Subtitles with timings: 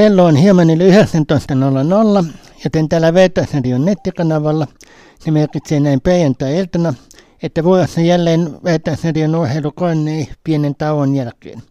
[0.00, 2.26] Kello on hieman yli 19.00,
[2.64, 4.66] joten täällä Veetasradion nettikanavalla
[5.18, 6.94] se merkitsee näin perjantai-iltana,
[7.42, 11.62] että vuorossa jälleen Veetasradion urheilu Kornei pienen tauon jälkeen.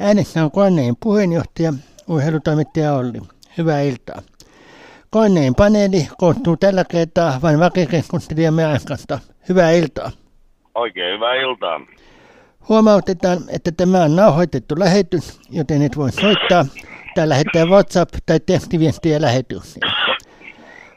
[0.00, 1.72] Äänessä on Kornein puheenjohtaja,
[2.08, 3.20] urheilutoimittaja Olli.
[3.58, 4.22] Hyvää iltaa.
[5.10, 9.18] Kornein paneeli koostuu tällä kertaa vain vakikeskustelijamme Askasta.
[9.48, 10.10] Hyvää iltaa.
[10.74, 11.80] Oikein hyvää iltaa.
[12.68, 16.66] Huomautetaan, että tämä on nauhoitettu lähetys, joten et voi soittaa
[17.14, 19.92] tai lähettää WhatsApp- tai tekstiviestiä lähetykseen.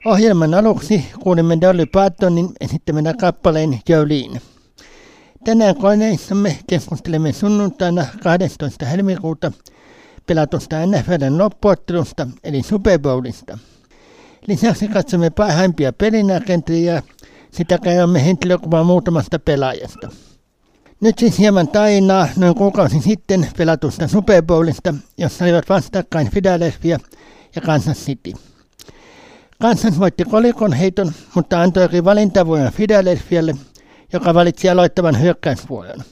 [0.05, 4.41] Ohjelman aluksi kuulimme Dolly Partonin esittämänä kappaleen Jolene.
[5.43, 8.85] Tänään koneissamme keskustelemme sunnuntaina 12.
[8.85, 9.51] helmikuuta
[10.27, 13.57] pelatusta NFLn loppuottelusta eli Super Bowlista.
[14.47, 17.01] Lisäksi katsomme parhaimpia pelinakentia
[17.51, 20.09] sitä käymme henkilökuvaa muutamasta pelaajasta.
[21.01, 26.99] Nyt siis hieman tainaa noin kuukausi sitten pelatusta Super Bowlista, jossa olivat vastakkain Philadelphia
[27.55, 28.33] ja Kansas City.
[29.61, 33.55] Kansas voitti kolikon heiton, mutta antoi valintavuoden Philadelphialle,
[34.13, 36.03] joka valitsi aloittavan hyökkäysvuoron.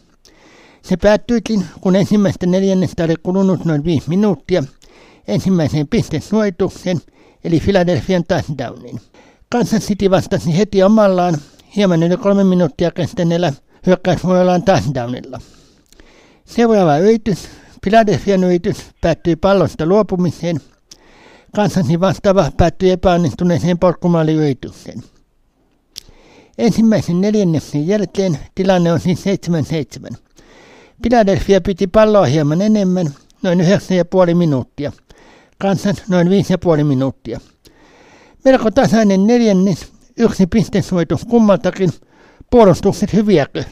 [0.81, 4.63] Se päättyikin, kun ensimmäistä neljännestä oli kulunut noin viisi minuuttia
[5.27, 7.01] ensimmäiseen pistesuojitukseen,
[7.43, 9.01] eli Philadelphian touchdowniin.
[9.49, 11.37] Kansas City vastasi heti omallaan
[11.75, 13.53] hieman yli kolme minuuttia kestäneellä
[13.85, 15.39] hyökkäysvuorollaan touchdownilla.
[16.45, 17.47] Seuraava yritys,
[17.81, 20.61] Philadelphian yritys, päättyi pallosta luopumiseen.
[21.55, 25.03] Kansasin vastaava päättyi epäonnistuneeseen porkkumaaliyritykseen.
[26.57, 29.23] Ensimmäisen neljänneksen jälkeen tilanne on siis
[30.11, 30.15] 7-7.
[31.01, 34.91] Philadelphia piti palloa hieman enemmän, noin 9,5 minuuttia.
[35.57, 37.39] Kansas noin 5,5 minuuttia.
[38.45, 41.89] Melko tasainen neljännes, yksi pistesuojitus kummaltakin.
[42.53, 43.63] Puolustukset hyviäkö?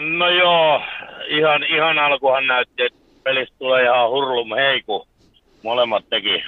[0.00, 0.82] No joo,
[1.28, 5.06] ihan, ihan alkuhan näytti, että pelistä tulee ihan hurlum heiku.
[5.62, 6.44] Molemmat teki,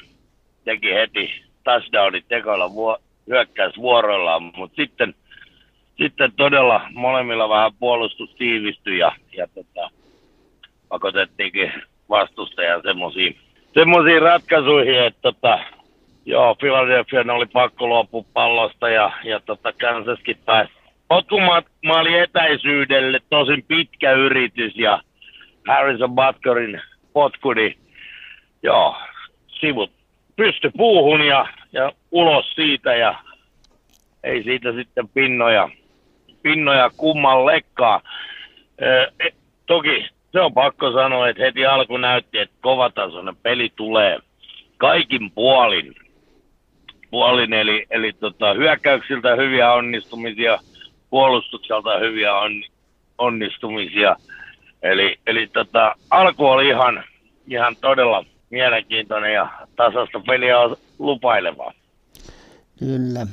[0.65, 5.15] teki heti touchdownit tekoilla vuo, hyökkäysvuoroillaan, mutta sitten,
[5.97, 9.91] sitten todella molemmilla vähän puolustus tiivistyi ja, ja tota,
[10.89, 11.73] pakotettiinkin
[12.09, 13.37] vastustajan semmoisiin
[13.75, 15.59] semmoisiin ratkaisuihin, että tota,
[16.25, 20.76] joo, Philadelphia oli pakko luopua pallosta ja, ja tota, Kansaskin pääsi
[21.09, 25.01] potkumaali etäisyydelle, tosin pitkä yritys ja
[25.67, 26.81] Harrison Butkerin
[27.13, 27.79] potkuni,
[28.63, 28.97] joo,
[29.61, 29.91] sivut
[30.37, 33.19] pysty puuhun ja, ja ulos siitä ja
[34.25, 35.69] ei siitä sitten pinnoja,
[36.43, 38.01] pinnoja kummallekaan.
[38.79, 39.31] E,
[39.67, 44.19] toki se on pakko sanoa, että heti alku näytti, että kovatasoinen peli tulee
[44.77, 45.95] kaikin puolin.
[47.11, 50.59] puolin eli eli tota, hyökkäyksiltä hyviä onnistumisia,
[51.11, 52.53] puolustukselta hyviä on,
[53.19, 54.17] onnistumisia.
[54.83, 57.05] Eli, eli tota, alku oli ihan,
[57.47, 61.73] ihan todella mielenkiintoinen ja tasasta peliä on lupailevaa.
[62.79, 63.27] Kyllä.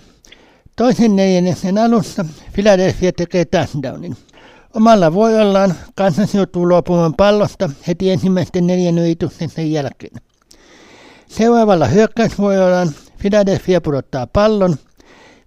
[0.76, 4.16] Toisen neljänneksen alussa Philadelphia tekee touchdownin.
[4.76, 10.16] Omalla voiollaan Kansas joutuu luopumaan pallosta heti ensimmäisten neljän yrityksen jälkeen.
[11.28, 12.88] Seuraavalla hyökkäysvuorollaan
[13.20, 14.76] Philadelphia pudottaa pallon,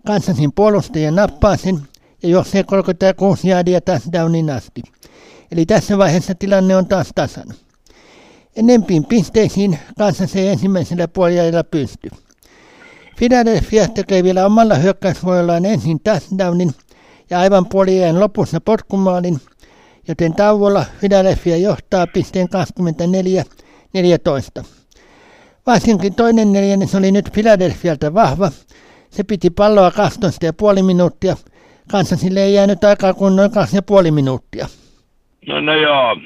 [0.06, 1.78] Kansasin puolustaja nappaa sen
[2.26, 4.82] ja juoksee 36 jaadia touchdownin asti.
[5.52, 7.48] Eli tässä vaiheessa tilanne on taas tasan.
[8.56, 12.10] Enempiin pisteisiin Kansas ei ensimmäisellä puolella pysty.
[13.16, 16.74] Philadelphia tekee vielä omalla hyökkäysvuorollaan ensin touchdownin
[17.30, 19.40] ja aivan puolien lopussa potkumaalin,
[20.08, 22.48] joten tauolla Philadelphia johtaa pisteen
[24.60, 24.64] 24-14.
[25.66, 28.50] Varsinkin toinen neljännes oli nyt Philadelphialta vahva.
[29.10, 29.90] Se piti palloa
[30.76, 31.36] 12,5 minuuttia.
[31.90, 33.50] Kansasille ei jäänyt aikaa kuin noin
[34.06, 34.66] 2,5 minuuttia.
[35.46, 36.16] No, no joo,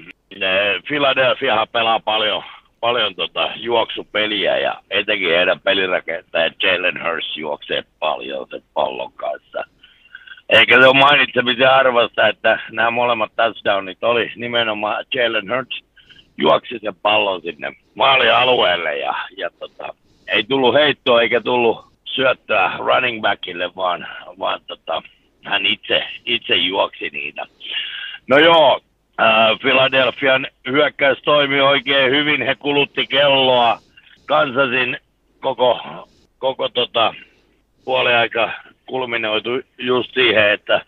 [0.88, 2.43] Philadelphia pelaa paljon,
[2.81, 9.65] paljon tota juoksupeliä ja etenkin heidän pelirakentaja Jalen Hurst juoksee paljon sen pallon kanssa.
[10.49, 15.82] Eikä se ole mainitsemisen arvosta, että nämä molemmat touchdownit oli nimenomaan Jalen Hurts
[16.37, 19.94] juoksi sen pallon sinne maalialueelle ja, ja tota,
[20.29, 24.06] ei tullut heittoa eikä tullut syöttöä running backille, vaan,
[24.38, 25.02] vaan tota,
[25.44, 27.46] hän itse, itse juoksi niitä.
[28.26, 28.81] No joo,
[29.20, 33.78] äh, Philadelphian hyökkäys toimi oikein hyvin, he kulutti kelloa.
[34.26, 34.98] Kansasin
[35.40, 35.81] koko,
[36.38, 37.14] koko tota,
[37.84, 38.52] puoliaika
[38.87, 40.81] kulminoitu just siihen, että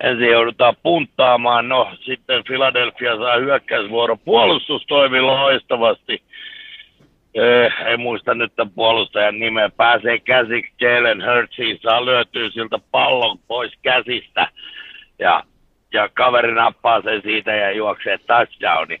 [0.00, 1.68] ensin joudutaan punttaamaan.
[1.68, 4.16] No sitten Philadelphia saa hyökkäysvuoro.
[4.16, 6.22] Puolustus toimi loistavasti.
[7.36, 9.70] Eh, en muista nyt tämän puolustajan nimeä.
[9.76, 14.48] Pääsee käsiksi Jalen Hurtsiin, saa lyötyä siltä pallon pois käsistä.
[15.18, 15.42] Ja,
[15.92, 19.00] ja kaveri nappaa sen siitä ja juoksee touchdowni.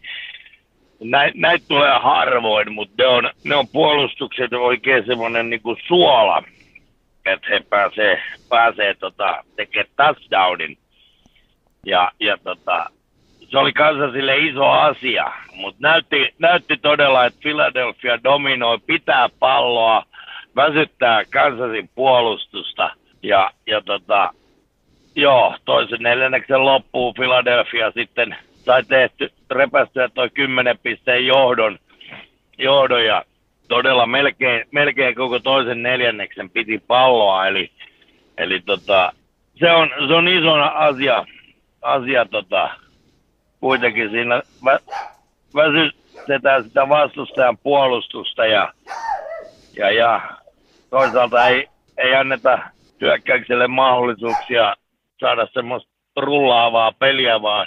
[1.00, 6.42] näitä näit tulee harvoin, mutta ne on, ne on puolustukset oikein semmoinen niin kuin suola,
[7.26, 10.78] että he pääsee, pääsee tota, tekemään touchdownin.
[11.86, 12.86] Ja, ja tota,
[13.48, 13.72] se oli
[14.12, 20.02] sille iso asia, mutta näytti, näytti todella, että Philadelphia dominoi, pitää palloa,
[20.56, 22.90] väsyttää Kansasin puolustusta.
[23.22, 24.30] Ja, ja tota,
[25.16, 31.78] joo, toisen neljänneksen loppuun Philadelphia sitten sai tehty, repästyä toi 10 pisteen johdon,
[32.58, 33.24] johdon ja
[33.68, 37.70] todella melkein, melkein koko toisen neljänneksen piti palloa, eli,
[38.38, 39.12] eli tota,
[39.54, 41.26] se, on, se on iso asia,
[41.82, 42.70] asia tota,
[43.60, 44.78] kuitenkin siinä vä,
[45.54, 48.72] väsytetään sitä vastustajan puolustusta ja,
[49.76, 50.20] ja, ja
[50.90, 51.68] toisaalta ei,
[51.98, 52.58] ei anneta
[53.00, 54.76] hyökkäykselle mahdollisuuksia
[55.20, 57.66] saada semmoista rullaavaa peliä, vaan,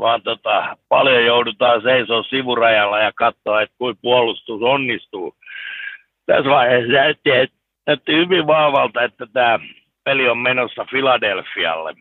[0.00, 5.34] vaan tota, paljon joudutaan seisoa sivurajalla ja katsoa, että kuin puolustus onnistuu.
[6.26, 7.30] Tässä vaiheessa näytti,
[7.86, 9.58] näytti hyvin vahvalta, että tämä
[10.04, 11.94] peli on menossa Filadelfialle.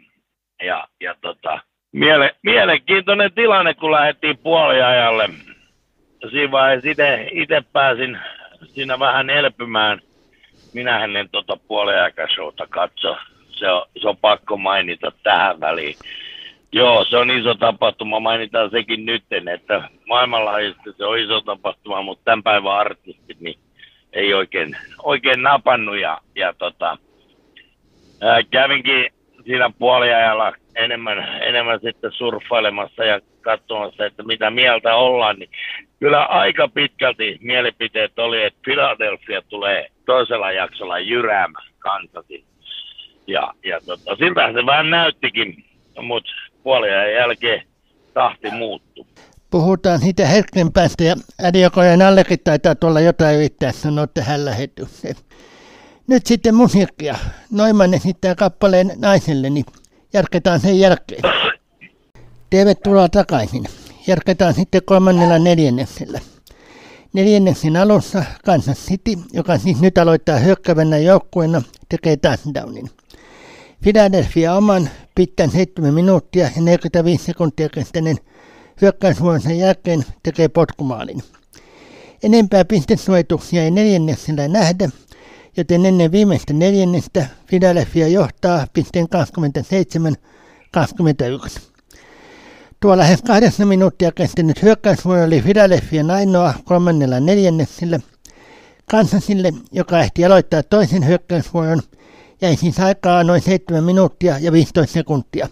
[0.63, 1.59] Ja, ja tota,
[1.93, 5.29] miele, mielenkiintoinen tilanne, kun lähdettiin puoliajalle.
[6.31, 6.89] Siinä vaiheessa
[7.31, 8.17] itse pääsin
[8.65, 9.99] siinä vähän elpymään.
[10.73, 13.17] Minä en tota puoliaikashouta katso.
[13.49, 15.95] Se on, se on pakko mainita tähän väliin.
[16.71, 18.19] Joo, se on iso tapahtuma.
[18.19, 19.23] Mainitaan sekin nyt,
[19.53, 23.59] että maailmanlaajuisesti se on iso tapahtuma, mutta tämän päivän artistit niin
[24.13, 25.99] ei oikein, oikein napannut.
[25.99, 26.97] Ja, ja tota,
[28.21, 29.09] ää, kävinkin
[29.45, 35.49] siinä puoliajalla enemmän, enemmän sitten surffailemassa ja katsomassa, että mitä mieltä ollaan, niin
[35.99, 42.43] kyllä aika pitkälti mielipiteet oli, että Philadelphia tulee toisella jaksolla jyräämään Kansasin.
[43.27, 45.65] Ja, ja tota, siltä se vähän näyttikin,
[46.01, 46.31] mutta
[46.63, 47.63] puolien jälkeen
[48.13, 49.07] tahti muuttuu.
[49.51, 51.15] Puhutaan siitä hetken päästä ja
[51.47, 55.15] Adiokojen allekin taitaa tuolla jotain yrittää sanoa tähän lähetykseen.
[56.07, 57.15] Nyt sitten musiikkia.
[57.51, 59.53] Noiman esittää kappaleen naiselleni.
[59.53, 59.65] Niin
[60.13, 61.21] Jatketaan sen jälkeen.
[62.49, 63.63] Tervetuloa takaisin.
[64.07, 66.19] Jatketaan sitten kolmannella neljänneksellä.
[67.13, 72.89] Neljänneksen alussa Kansas City, joka siis nyt aloittaa hyökkävänä joukkueena, tekee touchdownin.
[73.81, 78.17] Philadelphia oman pitkän 7 minuuttia ja 45 sekuntia kestäneen
[78.81, 81.23] hyökkäysvuoronsa jälkeen tekee potkumaalin.
[82.23, 84.89] Enempää pistesuojituksia ei neljänneksellä nähdä,
[85.57, 89.07] joten ennen viimeistä neljännestä Philadelphia johtaa pisteen
[91.57, 91.73] 27-21.
[92.81, 97.99] Tuo lähes kahdeksan minuuttia kestänyt hyökkäysvuoro oli Philadelphian ainoa kolmannella neljänneksellä.
[98.91, 101.79] Kansasille, joka ehti aloittaa toisen hyökkäysvuoron,
[102.41, 105.47] jäi siis aikaa noin 7 minuuttia ja 15 sekuntia.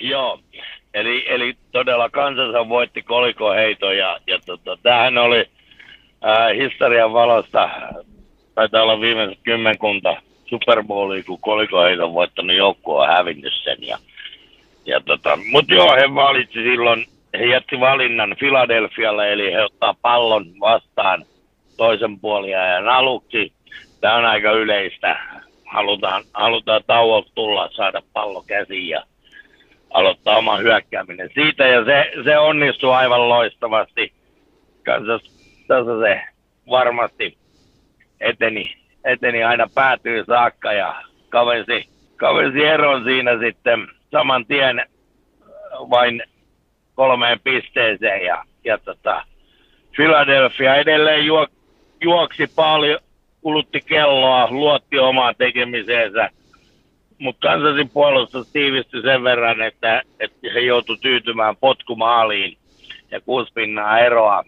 [0.00, 0.40] Joo,
[0.94, 5.40] eli, eli todella Kansas voitti kolikoheiton ja, ja tota, tämähän oli
[6.24, 7.70] äh, historian valosta
[8.54, 10.16] taitaa olla viimeiset kymmenkunta
[10.46, 13.76] Super Bowlia, kun kolikoheita voittanut joukkue on hävinnyt sen.
[13.80, 13.98] Ja,
[14.86, 17.06] ja tota, Mutta joo, he valitsi silloin,
[17.38, 21.24] he jätti valinnan Filadelfialle, eli he ottaa pallon vastaan
[21.76, 23.52] toisen puoliajan aluksi.
[24.00, 25.16] Tämä on aika yleistä.
[25.64, 29.02] Halutaan, halutaan tauolta tulla, saada pallo käsiin ja
[29.90, 31.66] aloittaa oma hyökkääminen siitä.
[31.66, 34.12] Ja se, se onnistuu aivan loistavasti.
[34.84, 35.22] Kansas,
[35.68, 36.22] tässä se
[36.70, 37.39] varmasti
[38.20, 44.86] eteni, eteni aina päätyy saakka ja kavensi, kavensi eron siinä sitten saman tien
[45.90, 46.22] vain
[46.94, 49.24] kolmeen pisteeseen ja, ja tota,
[49.96, 51.46] Philadelphia edelleen juo,
[52.00, 53.00] juoksi paljon,
[53.40, 56.30] kulutti kelloa, luotti omaan tekemiseensä,
[57.18, 62.56] mutta kansasin puolustus tiivistyi sen verran, että, että he joutui tyytymään potkumaaliin
[63.10, 64.44] ja kuusi pinnaa eroa,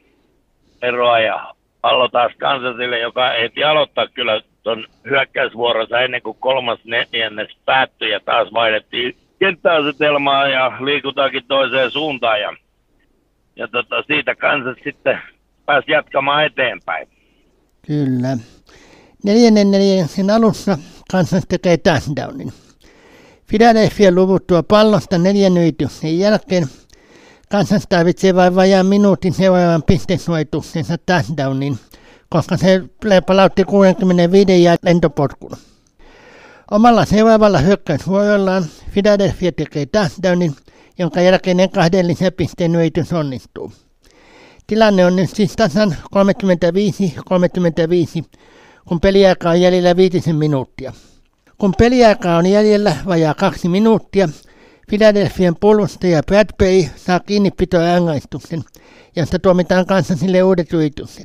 [0.83, 7.49] eroa ja pallo taas Kansasille, joka ehti aloittaa kyllä tuon hyökkäysvuoronsa ennen kuin kolmas neljännes
[7.65, 12.57] päättyi ja taas vaihdettiin kenttäasetelmaa ja liikutaankin toiseen suuntaan ja,
[13.57, 15.19] ja tota, siitä Kansas sitten
[15.67, 17.09] pääsi jatkamaan eteenpäin.
[17.87, 18.37] Kyllä.
[19.25, 20.79] Neljännen neljänneksen alussa
[21.12, 22.53] Kansas tekee touchdownin.
[23.49, 25.53] Philadelphia luvuttua pallosta neljän
[26.03, 26.65] jälkeen–
[27.53, 31.79] Kansas tarvitsee vain vajaan minuutin seuraavan pistesuojituksensa touchdownin,
[32.29, 32.83] koska se
[33.27, 35.51] palautti 65 ja lentopotkun.
[36.71, 40.57] Omalla seuraavalla hyökkäysvuorollaan Philadelphia tekee touchdownin,
[40.99, 43.73] jonka jälkeinen kahden lisäpisteen yritys onnistuu.
[44.67, 46.17] Tilanne on nyt siis tasan 35-35,
[48.89, 50.93] kun peliaika on jäljellä viitisen minuuttia.
[51.59, 54.29] Kun peliaika on jäljellä vajaa kaksi minuuttia,
[54.93, 58.65] Philadelphian puolustaja Brad Bay saa kiinnipitorangaistuksen,
[59.17, 61.25] josta tuomitaan Kansansille uudet yritykset.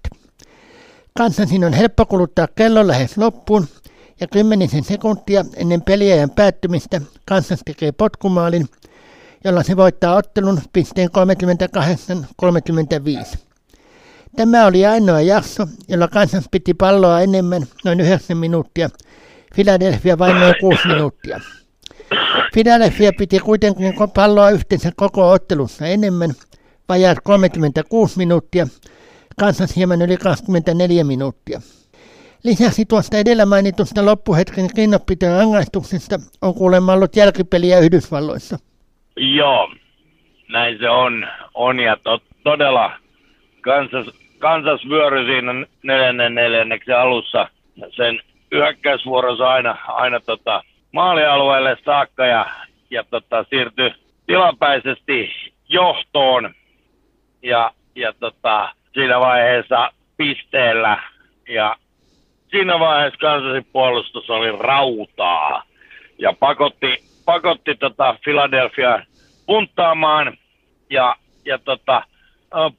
[1.18, 3.68] Kansansin on helppo kuluttaa kello lähes loppuun,
[4.20, 8.70] ja kymmenisen sekuntia ennen peliajan päättymistä Kansas tekee potkumaalin,
[9.44, 11.10] jolla se voittaa ottelun pisteen
[13.34, 13.38] 38-35.
[14.36, 18.90] Tämä oli ainoa jakso, jolla Kansas piti palloa enemmän, noin 9 minuuttia.
[19.56, 21.40] Philadelphia vain noin 6 minuuttia.
[22.54, 26.30] Philadelphia piti kuitenkin palloa yhteensä koko ottelussa enemmän,
[26.90, 28.68] vajaat 36 minuuttia,
[29.40, 31.60] Kansas hieman yli 24 minuuttia.
[32.44, 38.58] Lisäksi tuosta edellä mainitusta loppuhetken kiinnopitojen rangaistuksesta on kuulemma ollut jälkipeliä Yhdysvalloissa.
[39.18, 39.70] Joo,
[40.50, 41.28] näin se on.
[41.54, 42.92] on ja to, todella
[43.62, 44.08] Kansas,
[44.40, 47.50] Kansas vyöry siinä neljännen neljänneksen alussa
[47.96, 48.20] sen
[48.52, 52.46] hyökkäysvuorossa aina, aina tota, maalialueelle saakka ja,
[52.90, 53.94] ja tota, siirtyi
[54.28, 55.32] tilapäisesti
[55.70, 56.54] johtoon.
[57.44, 61.04] Ja, ja tota, siinä vaiheessa pisteellä.
[61.50, 61.76] Ja
[62.52, 65.64] siinä vaiheessa kansallisin puolustus oli rautaa.
[66.18, 69.00] Ja pakotti, pakotti tota Philadelphia
[69.46, 70.38] punttaamaan.
[70.90, 71.16] Ja,
[71.46, 72.04] ja tota,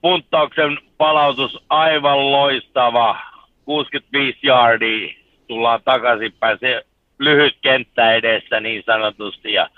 [0.00, 3.18] punttauksen palautus aivan loistava,
[3.64, 5.14] 65 yardia
[5.48, 6.84] tullaan takaisinpäin, se
[7.18, 9.68] lyhyt kenttä edessä niin sanotusti ja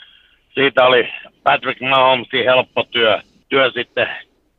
[0.54, 1.09] siitä oli
[1.42, 4.09] Patrick Mahomesin helppo työ, työ sitten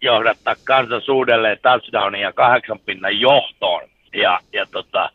[0.02, 3.82] johdattaa Kansas uudelleen touchdownin ja kahdeksan pinnan johtoon.
[4.14, 5.10] Ja, ja tota,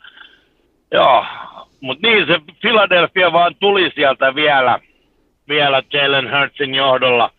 [0.92, 1.26] joo,
[1.80, 4.78] mutta niin se Philadelphia vaan tuli sieltä vielä,
[5.48, 7.30] vielä Jalen Hurtsin johdolla.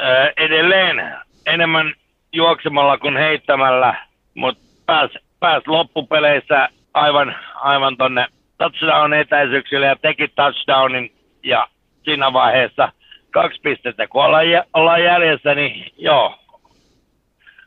[0.00, 1.14] Ää, edelleen
[1.46, 1.94] enemmän
[2.32, 3.94] juoksemalla kuin heittämällä,
[4.34, 5.10] mutta pääs,
[5.40, 8.26] pääs loppupeleissä aivan, aivan tonne
[8.58, 11.68] touchdown etäisyyksille ja teki touchdownin ja
[12.04, 12.92] siinä vaiheessa
[13.30, 16.38] kaksi pistettä, kun ollaan, ollaan jäljessä, niin joo,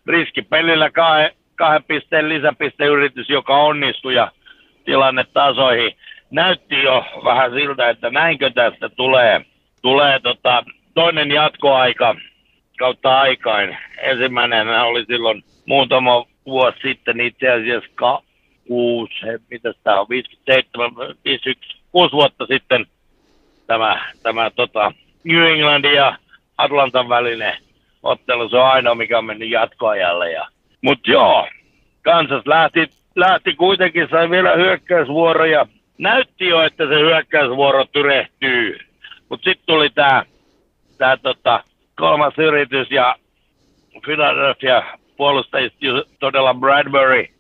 [0.08, 4.32] riskipelillä kahden, kahden pisteen lisäpisteyritys, joka onnistui ja
[4.86, 5.98] tilanne tasoihin.
[6.32, 9.41] Näytti jo vähän siltä, että näinkö tästä tulee,
[9.82, 10.63] tulee tota,
[10.94, 12.15] toinen jatkoaika
[12.79, 13.77] kautta aikain.
[13.98, 17.89] Ensimmäinen oli silloin muutama vuosi sitten itse asiassa
[18.67, 19.13] kuusi,
[19.51, 20.91] mitä tämä on, 57,
[21.25, 22.86] 51, kuusi vuotta sitten
[23.67, 24.91] tämä, tämä tota,
[25.24, 26.17] New Englandin ja
[26.57, 27.57] Atlantan välinen
[28.03, 30.31] ottelu, se on ainoa, mikä on mennyt jatkoajalle.
[30.31, 30.47] Ja...
[30.81, 31.47] Mutta joo,
[32.01, 35.67] Kansas lähti, lähti kuitenkin, sai vielä hyökkäysvuoroja.
[35.97, 38.79] Näytti jo, että se hyökkäysvuoro tyrehtyy.
[39.29, 40.24] Mutta sitten tuli tämä
[40.97, 41.63] tää, tota,
[41.95, 43.15] kolmas yritys ja
[44.05, 44.83] Philadelphia
[45.17, 45.86] puolustajista
[46.19, 47.37] todella Bradbury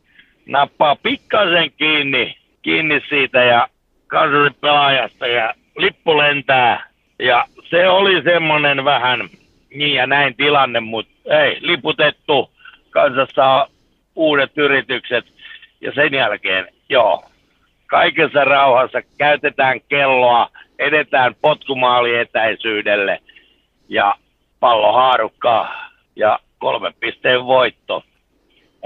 [0.47, 3.67] nappaa pikkasen kiinni, kiinni siitä ja
[4.07, 6.89] Kansasin pelaajasta ja lippu lentää.
[7.19, 9.29] Ja se oli semmoinen vähän
[9.73, 11.13] niin ja näin tilanne, mutta
[11.43, 12.51] ei, liputettu,
[12.89, 13.67] kanssa saa
[14.15, 15.25] uudet yritykset
[15.81, 17.23] ja sen jälkeen, joo,
[17.85, 20.49] kaikessa rauhassa käytetään kelloa,
[20.79, 23.19] edetään potkumaali etäisyydelle
[23.89, 24.15] ja
[24.59, 28.03] pallo haarukkaa ja kolme pisteen voitto.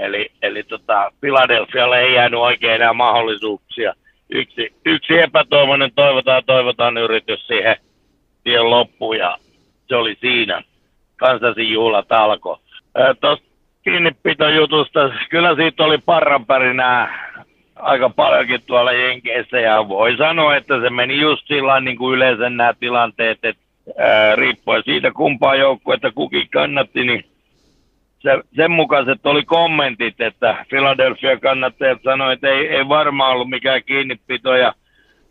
[0.02, 3.94] Eli, eli tota, Philadelphialle ei jäänyt oikein enää mahdollisuuksia.
[4.30, 7.76] Yksi, yksi epätoivoinen toivotaan, toivotaan yritys siihen
[8.44, 9.38] tien loppuun ja
[9.88, 10.62] se oli siinä.
[11.16, 12.56] Kansasin juhlat alkoi.
[13.20, 13.46] Tuosta
[13.84, 17.32] kiinnipitojutusta, kyllä siitä oli parranpärinää
[17.76, 22.50] aika paljonkin tuolla Jenkeissä ja voi sanoa, että se meni just sillä niin kuin yleensä
[22.50, 23.62] nämä tilanteet, että
[23.98, 27.24] ää, riippuen siitä kumpaa joukkuetta kukin kannatti, niin
[28.22, 33.84] se, sen mukaiset oli kommentit, että Philadelphia kannattajat sanoivat, että ei, ei varmaan ollut mikään
[33.84, 34.74] kiinnipito ja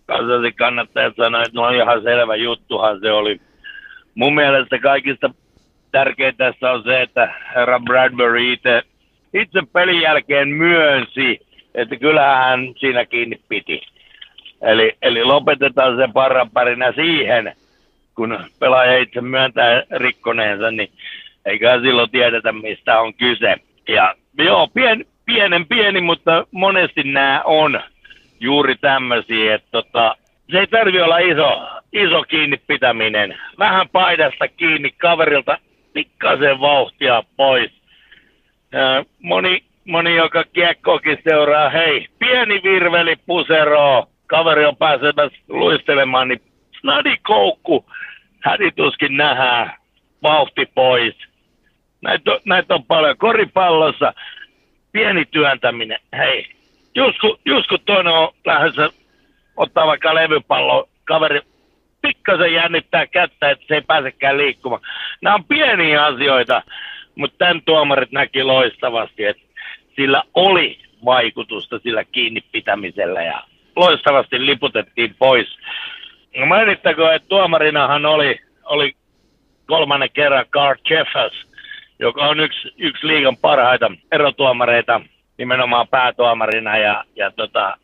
[0.06, 3.42] kansalliset kannattajat sanoivat, että no ihan selvä juttuhan se oli.
[4.16, 5.30] Mun mielestä kaikista
[5.92, 8.82] tärkeintä tässä on se, että herra Bradbury itse,
[9.34, 11.40] itse pelin jälkeen myönsi,
[11.76, 13.82] että kyllähän siinä kiinni piti.
[14.62, 17.56] Eli, eli lopetetaan se parranpärinä siihen,
[18.16, 20.92] kun pelaaja itse myöntää rikkoneensa, niin
[21.46, 23.56] eikä silloin tiedetä, mistä on kyse.
[23.88, 27.82] Ja joo, pien, pienen pieni, mutta monesti nämä on
[28.40, 30.16] juuri tämmöisiä, että tota,
[30.52, 33.38] se ei tarvi olla iso, iso kiinni pitäminen.
[33.60, 35.58] Vähän paidasta kiinni kaverilta
[35.94, 37.72] pikkasen vauhtia pois.
[38.72, 46.42] Ja moni, moni, joka kiekkokin seuraa, hei, pieni virveli pusero, kaveri on pääsemässä luistelemaan, niin
[46.82, 47.86] snadikoukku,
[48.40, 49.74] hädituskin nähdään,
[50.24, 51.16] vauhti pois.
[52.02, 53.18] Näitä on, näitä on paljon.
[53.18, 54.14] Koripallossa
[54.92, 56.48] pieni työntäminen, hei,
[57.46, 58.90] just kun toinen on lähdössä
[59.58, 61.42] ottaa vaikka levypallo, kaveri,
[62.02, 64.82] pik, pikkasen jännittää kättä, että se ei pääsekään liikkumaan.
[65.22, 66.64] Nämä on pieniä asioita,
[67.16, 69.44] mutta tämän tuomarit näki loistavasti, että
[69.96, 73.44] sillä oli vaikutusta sillä kiinni pitämisellä ja
[73.76, 75.58] loistavasti liputettiin pois.
[76.38, 78.96] No mainittakoon, että tuomarinahan oli, oli
[79.66, 81.51] kolmannen kerran Carl Jeffers,
[82.02, 85.02] joka on yksi, yksi liigan parhaita erotuomareita
[85.38, 87.78] nimenomaan päätuomarina ja, ja tota,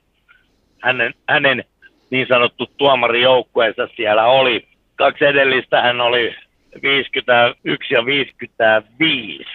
[0.82, 1.64] hänen, hänen
[2.10, 4.68] niin sanottu tuomarijoukkueensa siellä oli.
[4.96, 6.36] Kaksi edellistä hän oli
[6.84, 9.46] 51 ja 55.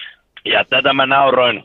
[0.45, 1.63] Ja tätä mä nauroin,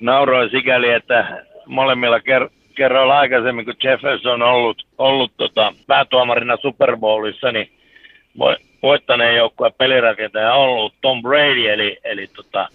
[0.00, 6.96] nauroin sikäli, että molemmilla ker- kerroilla aikaisemmin, kun Jefferson on ollut, ollut tota, päätuomarina Super
[6.96, 7.70] Bowlissa, niin
[8.82, 12.68] voittaneen joukkueen pelirakentaja ollut Tom Brady, eli, eli tota,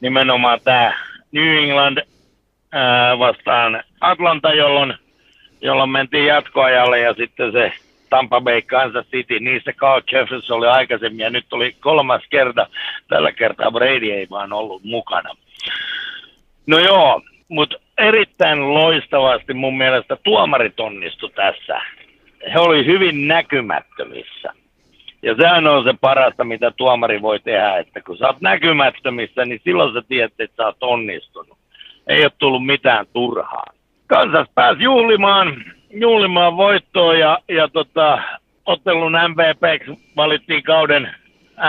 [0.00, 0.96] nimenomaan tämä
[1.32, 1.98] New England
[2.72, 4.94] ää, vastaan Atlanta, jolloin,
[5.60, 7.72] jolloin mentiin jatkoajalle ja sitten se
[8.10, 12.66] Tampa Bay Kansas City, niissä Carl Jefferson oli aikaisemmin ja nyt oli kolmas kerta.
[13.08, 15.30] Tällä kertaa Brady ei vaan ollut mukana.
[16.66, 21.80] No joo, mutta erittäin loistavasti mun mielestä tuomarit onnistu tässä.
[22.54, 24.52] He oli hyvin näkymättömissä.
[25.24, 29.60] Ja sehän on se parasta, mitä tuomari voi tehdä, että kun sä oot näkymättömissä, niin
[29.64, 31.58] silloin sä tiedät, että sä oot onnistunut.
[32.06, 33.64] Ei ole tullut mitään turhaa.
[34.06, 38.22] Kansas pääsi juhlimaan, juhlimaan voittoon ja, ja tota,
[38.66, 41.14] ottelun MVP valittiin kauden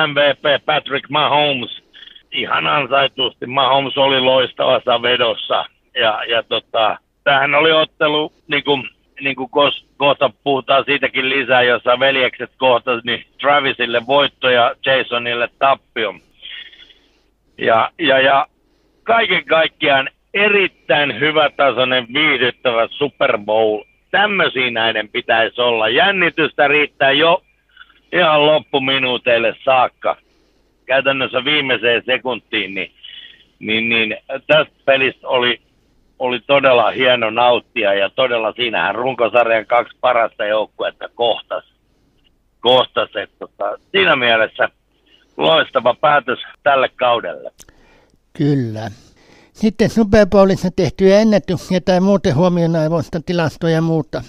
[0.08, 1.84] MVP Patrick Mahomes.
[2.32, 3.46] Ihan ansaitusti.
[3.46, 5.66] Mahomes oli loistavassa vedossa.
[5.96, 8.90] Ja, ja tota, tämähän oli ottelu, niin kuin
[9.22, 9.50] niin kuin
[9.98, 16.14] kohta puhutaan siitäkin lisää, jossa veljekset kohtas, niin Travisille voitto ja Jasonille tappio.
[17.58, 18.48] Ja, ja, ja
[19.04, 23.84] kaiken kaikkiaan erittäin hyvätasoinen, viihdyttävä Super Bowl.
[24.12, 25.90] Tämmöisiä näiden pitäisi olla.
[25.90, 27.44] Jännitystä riittää jo
[28.14, 30.18] ihan loppuminuuteille saakka.
[30.86, 32.92] Käytännössä viimeiseen sekuntiin, niin,
[33.60, 34.18] niin, niin
[34.48, 35.62] tästä pelistä oli
[36.20, 41.64] oli todella hieno nauttia ja todella siinähän runkosarjan kaksi parasta joukkuetta kohtas.
[42.60, 44.70] kohtas että tota, siinä mielessä
[45.38, 47.51] loistava päätös tälle kaudelle.
[48.38, 48.92] Kyllä.
[49.54, 54.24] Sitten Super Bowlissa tehtyjä ennätyksiä tai muuten huomionaivoista tilastoja ja muuta.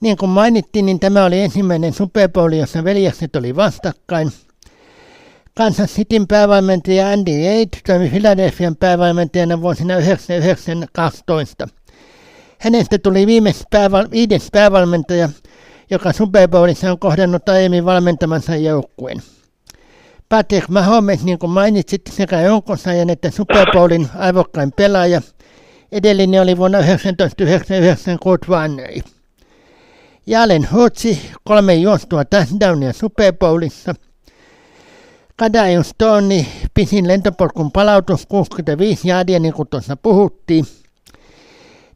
[0.00, 4.28] Niin kuin mainittiin, niin tämä oli ensimmäinen Super Bowl, jossa veljekset oli vastakkain–
[5.56, 11.68] Kansas Cityn päävalmentaja Andy Reid toimi Philadelphian päävalmentajana vuosina 1912.
[12.58, 15.28] Hänestä tuli viimeis pääval- viides päävalmentaja,
[15.90, 19.22] joka Super Bowlissa on kohdannut aiemmin valmentamansa joukkueen.
[20.28, 25.22] Patrick Mahomes, niin kuin mainitsit, sekä jonkosajan että Super Bowlin aivokkain pelaaja.
[25.92, 29.00] Edellinen oli vuonna 1999 Kurt Warneri.
[30.26, 33.94] Jalen Hurtsi, kolme juostua touchdownia Super Bowlissa–
[35.36, 40.64] Kadajun Stone, pisin lentopolkun palautus 65 jaadia, niin kuin tuossa puhuttiin.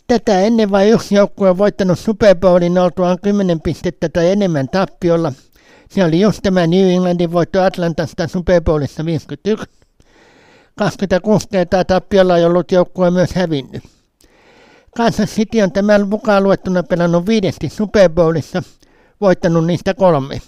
[0.07, 5.33] Tätä ennen vain yksi joukkue on voittanut Super Bowlin oltuaan 10 pistettä tai enemmän tappiolla.
[5.91, 9.67] Se oli just tämä New Englandin voitto Atlantasta Super Bowlissa 51.
[10.79, 13.83] 26 kertaa tappiolla on ollut joukkue myös hävinnyt.
[14.97, 18.63] Kansas City on tämän mukaan luettuna pelannut viidesti Super Bowlissa,
[19.21, 20.41] voittanut niistä kolme.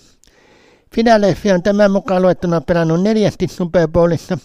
[0.95, 4.39] Philadelphia on tämän mukaan luettuna pelannut neljästi Super Bowlissa,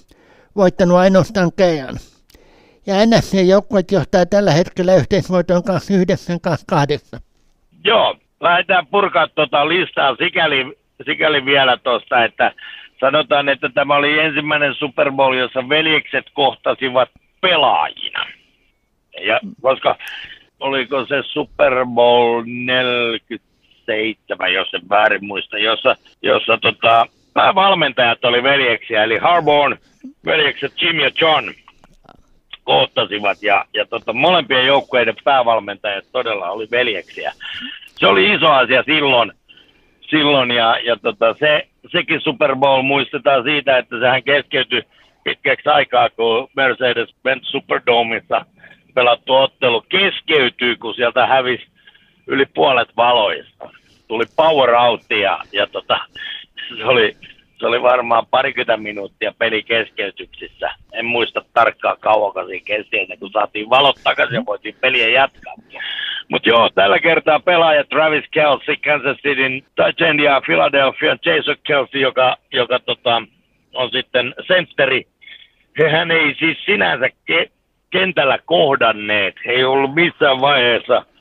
[0.56, 1.96] voittanut ainoastaan Kean.
[2.88, 5.64] Ja NFC-joukkueet johtaa tällä hetkellä yhteisvoitoon
[7.16, 7.20] 29-28.
[7.84, 12.52] Joo, lähdetään purkaa tuota listaa sikäli, sikäli vielä tuosta, että
[13.00, 17.10] sanotaan, että tämä oli ensimmäinen Super Bowl, jossa veljekset kohtasivat
[17.42, 18.26] pelaajina.
[19.28, 19.96] Ja koska
[20.60, 23.55] oliko se Super Bowl 40
[23.86, 29.78] seitsemän, jos en väärin muista, jossa, jossa tota, päävalmentajat oli veljeksiä, eli Harborn
[30.26, 31.54] veljekset Jim ja John
[32.64, 37.32] kohtasivat ja, ja tota, molempien joukkueiden päävalmentajat todella oli veljeksiä.
[38.00, 39.32] Se oli iso asia silloin,
[40.10, 44.84] silloin ja, ja tota, se, sekin Super Bowl muistetaan siitä, että sehän keskeytyi
[45.24, 48.46] pitkäksi aikaa, kun Mercedes-Benz Superdomeissa
[48.94, 51.68] pelattu ottelu keskeytyy, kun sieltä hävisi
[52.28, 53.70] yli puolet valoista.
[54.08, 56.00] Tuli power out ja, ja tota,
[56.78, 57.16] se, oli,
[57.60, 60.72] se oli varmaan parikymmentä minuuttia peli keskeytyksissä.
[60.94, 65.54] En muista tarkkaan kauanko siinä kesti ennen kuin saatiin valot takaisin ja voitiin peliä jatkaa.
[66.30, 72.38] Mutta joo, tällä kertaa pelaaja Travis Kelsey, Kansas Cityn Titan ja Philadelphia Jason Kelsey, joka,
[72.54, 73.22] joka tota,
[73.74, 75.08] on sitten sentteri.
[75.92, 77.52] Hän ei siis sinänsä ke-
[77.90, 79.36] kentällä kohdanneet.
[79.46, 81.06] He ei ollut missään vaiheessa–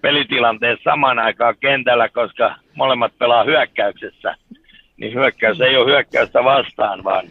[0.00, 4.36] pelitilanteessa samaan aikaan kentällä, koska molemmat pelaa hyökkäyksessä.
[4.96, 7.26] Niin hyökkäys ei ole hyökkäystä vastaan, vaan,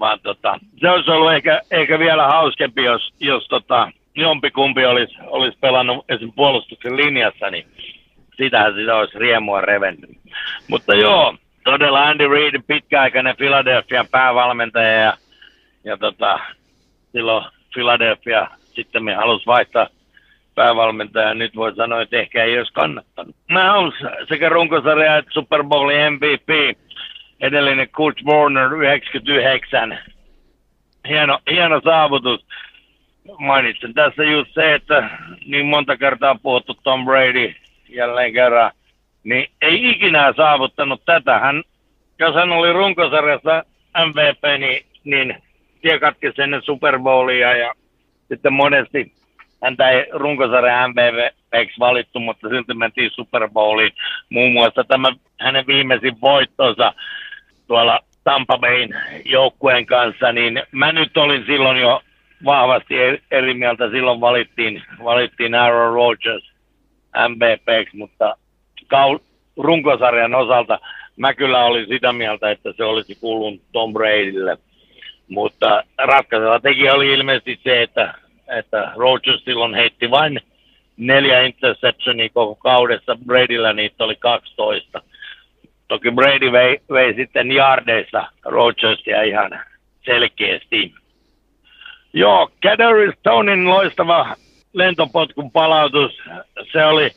[0.00, 5.58] vaan tota, se olisi ollut ehkä, ehkä vielä hauskempi, jos, jos tota, jompikumpi olisi, olisi
[5.60, 7.66] pelannut esimerkiksi puolustuksen linjassa, niin
[8.36, 10.10] sitähän sitä olisi riemua revennyt.
[10.68, 15.16] Mutta joo, todella Andy Reid, pitkäaikainen Philadelphia päävalmentaja ja,
[15.84, 16.38] ja tota,
[17.12, 19.86] silloin Philadelphia sitten me halusi vaihtaa
[20.54, 21.34] päävalmentaja.
[21.34, 23.36] Nyt voi sanoa, että ehkä ei olisi kannattanut.
[23.50, 23.92] Mä olen
[24.28, 26.78] sekä runkosarja että Super Bowlin MVP.
[27.40, 29.98] Edellinen Coach Warner 99.
[31.08, 32.46] Hieno, hieno saavutus.
[33.38, 35.10] Mainitsen tässä just se, että
[35.46, 37.54] niin monta kertaa puhuttu Tom Brady
[37.88, 38.70] jälleen kerran,
[39.24, 41.38] niin ei ikinä saavuttanut tätä.
[41.38, 41.62] Hän,
[42.18, 43.64] jos hän oli runkosarjassa
[44.06, 45.42] MVP, niin, niin
[45.82, 47.74] tie katkesi ennen Super Bowlia ja
[48.28, 49.12] sitten monesti
[49.64, 53.92] häntä ei runkosarjan MVPksi valittu, mutta silti mentiin Super Bowliin.
[54.30, 56.92] Muun muassa tämä hänen viimeisin voittonsa
[57.66, 58.90] tuolla Tampa Bayn
[59.24, 62.02] joukkueen kanssa, niin mä nyt olin silloin jo
[62.44, 62.94] vahvasti
[63.30, 63.90] eri mieltä.
[63.90, 66.52] Silloin valittiin, valittiin Aaron Rodgers
[67.28, 68.36] MVPksi, mutta
[68.86, 69.24] kaul-
[69.56, 70.78] runkosarjan osalta
[71.16, 74.58] mä kyllä olin sitä mieltä, että se olisi kuulunut Tom Bradylle.
[75.28, 78.14] Mutta ratkaiseva tekijä oli ilmeisesti se, että
[78.48, 80.40] että Rogers silloin heitti vain
[80.96, 85.02] neljä interceptionia koko kaudessa, Bradyllä niitä oli 12.
[85.88, 89.60] Toki Brady vei, vei sitten yardeissa Rogersia ihan
[90.04, 90.94] selkeästi.
[92.12, 92.50] Joo,
[93.18, 94.36] Stonein loistava
[94.72, 96.12] lentopotkun palautus,
[96.72, 97.10] se oli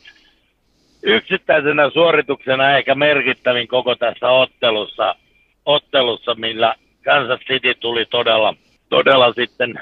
[1.03, 5.15] yksittäisenä suorituksena eikä merkittävin koko tässä ottelussa,
[5.65, 8.53] ottelussa millä Kansas City tuli todella,
[8.89, 9.79] todella sitten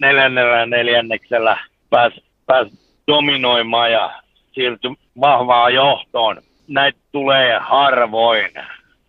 [0.00, 1.58] neljännellä neljänneksellä
[1.90, 2.68] pääsi pääs
[3.06, 4.90] dominoimaan ja siirtyi
[5.20, 6.42] vahvaan johtoon.
[6.68, 8.50] Näitä tulee harvoin,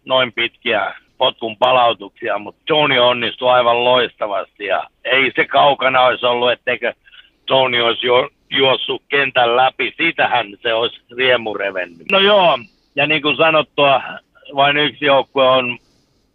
[0.06, 6.52] noin pitkiä potkun palautuksia, mutta Tony onnistui aivan loistavasti ja ei se kaukana olisi ollut,
[6.52, 6.94] etteikö
[7.46, 9.94] Tony olisi jo, juossut kentän läpi.
[9.98, 12.12] Siitähän se olisi riemu revennyt.
[12.12, 12.60] No joo,
[12.96, 14.02] ja niin kuin sanottua,
[14.56, 15.78] vain yksi joukkue on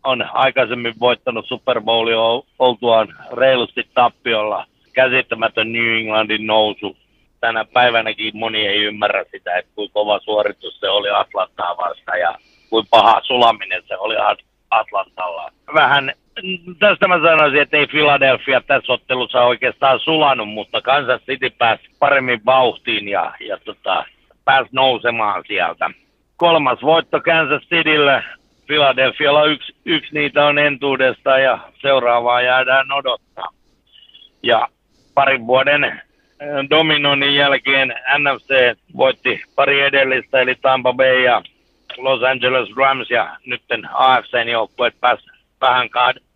[0.06, 2.18] on aikaisemmin voittanut Super Bowlia
[2.58, 4.66] oltuaan reilusti tappiolla.
[4.92, 6.96] Käsittämätön New Englandin nousu.
[7.40, 12.34] Tänä päivänäkin moni ei ymmärrä sitä, että kuinka kova suoritus se oli Atlantaa vasta ja
[12.70, 14.14] kuinka paha sulaminen se oli
[14.70, 15.50] Atlantalla.
[15.74, 16.12] Vähän
[16.78, 22.40] tästä mä sanoisin, että ei Philadelphia tässä ottelussa oikeastaan sulanut, mutta Kansas City pääsi paremmin
[22.46, 24.04] vauhtiin ja, ja tota,
[24.44, 25.90] pääsi nousemaan sieltä.
[26.36, 28.24] Kolmas voitto Kansas Citylle
[28.66, 33.48] Philadelphialla yksi, yksi niitä on entuudesta ja seuraavaa jäädään odottaa.
[34.42, 34.68] Ja
[35.14, 36.00] parin vuoden äh,
[36.70, 41.42] dominoinnin jälkeen NFC voitti pari edellistä, eli Tampa Bay ja
[41.96, 45.26] Los Angeles Rams, ja nyt AFCn joukkueet pääsi
[45.60, 45.88] vähän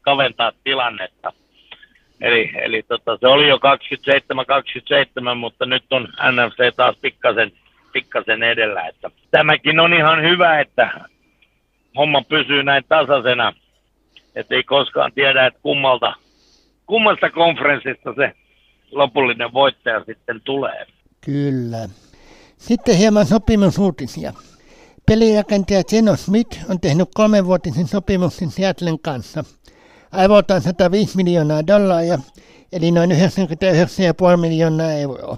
[0.03, 1.33] kaventaa tilannetta.
[2.21, 3.57] Eli, eli tota, se oli jo
[5.33, 7.53] 27-27, mutta nyt on NFC taas pikkasen,
[7.93, 8.87] pikkasen edellä.
[8.87, 10.91] Että tämäkin on ihan hyvä, että
[11.97, 13.53] homma pysyy näin tasaisena,
[14.35, 16.15] että ei koskaan tiedä, että kummalta,
[16.87, 18.33] kummasta konferenssista se
[18.91, 20.87] lopullinen voittaja sitten tulee.
[21.21, 21.89] Kyllä.
[22.57, 24.33] Sitten hieman sopimusuutisia.
[25.07, 29.45] Pelirakentaja Geno Smith on tehnyt kolmenvuotisen sopimuksen Seattlen kanssa.
[30.13, 32.19] Aivoltaan 105 miljoonaa dollaria,
[32.73, 33.17] eli noin 99,5
[34.41, 35.37] miljoonaa euroa.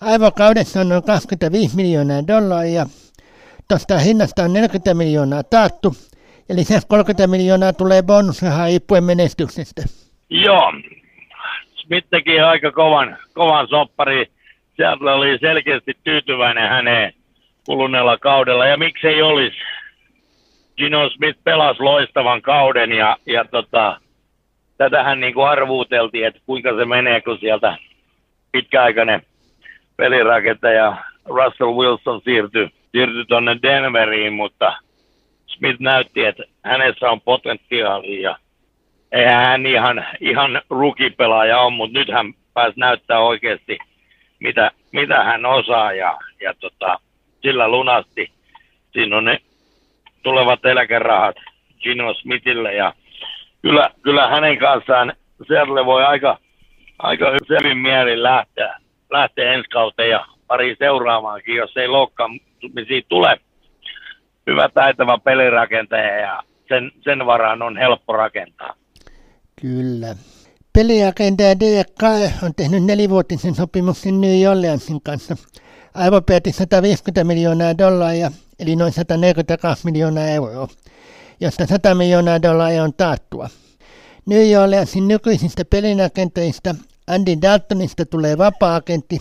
[0.00, 2.86] Aivokaudessa on noin 25 miljoonaa dollaria,
[3.68, 5.92] tuosta hinnasta on 40 miljoonaa taattu,
[6.48, 9.82] ja lisäksi 30 miljoonaa tulee bonusrahaa riippuen menestyksestä.
[10.30, 10.72] Joo,
[11.74, 14.26] Smith teki aika kovan, kovan soppari.
[14.76, 17.12] Sieltä oli selkeästi tyytyväinen häneen
[17.66, 19.56] kuluneella kaudella, ja miksei olisi.
[20.76, 24.00] Gino Smith pelasi loistavan kauden, ja, ja tota,
[24.76, 27.76] tätähän niin kuin arvuuteltiin, että kuinka se menee, kun sieltä
[28.52, 29.22] pitkäaikainen
[29.96, 34.76] pelirakentaja Russell Wilson siirtyi siirtyi tuonne Denveriin, mutta
[35.46, 38.36] Smith näytti, että hänessä on potentiaalia
[39.12, 43.78] eihän hän ihan, ihan rukipelaaja ole, mutta nyt hän pääsi näyttää oikeasti,
[44.40, 46.98] mitä, mitä hän osaa ja, ja tota,
[47.42, 48.30] sillä lunasti.
[48.92, 49.38] Siinä on ne
[50.22, 51.36] tulevat eläkerahat
[51.82, 52.92] Gino Smithille ja
[53.62, 55.12] kyllä, kyllä hänen kanssaan
[55.48, 56.38] Serle voi aika,
[56.98, 58.80] aika hyvin mielin lähteä,
[59.10, 61.88] lähteä ensi kauteen ja pari seuraavaankin, jos ei
[62.62, 63.40] loukkaantumisia tule.
[64.46, 68.74] Hyvä taitava pelirakentaja ja sen, sen varaan on helppo rakentaa.
[69.60, 70.16] Kyllä.
[70.72, 72.02] Pelirakentaja DK
[72.42, 75.36] on tehnyt nelivuotisen sopimuksen New Orleansin kanssa.
[75.94, 80.68] Aivopeäti 150 miljoonaa dollaria, eli noin 142 miljoonaa euroa,
[81.40, 83.48] josta 100 miljoonaa dollaria on taattua.
[84.26, 86.74] New Orleansin nykyisistä pelinakenteista
[87.06, 89.18] Andy Daltonista tulee vapaa-agentti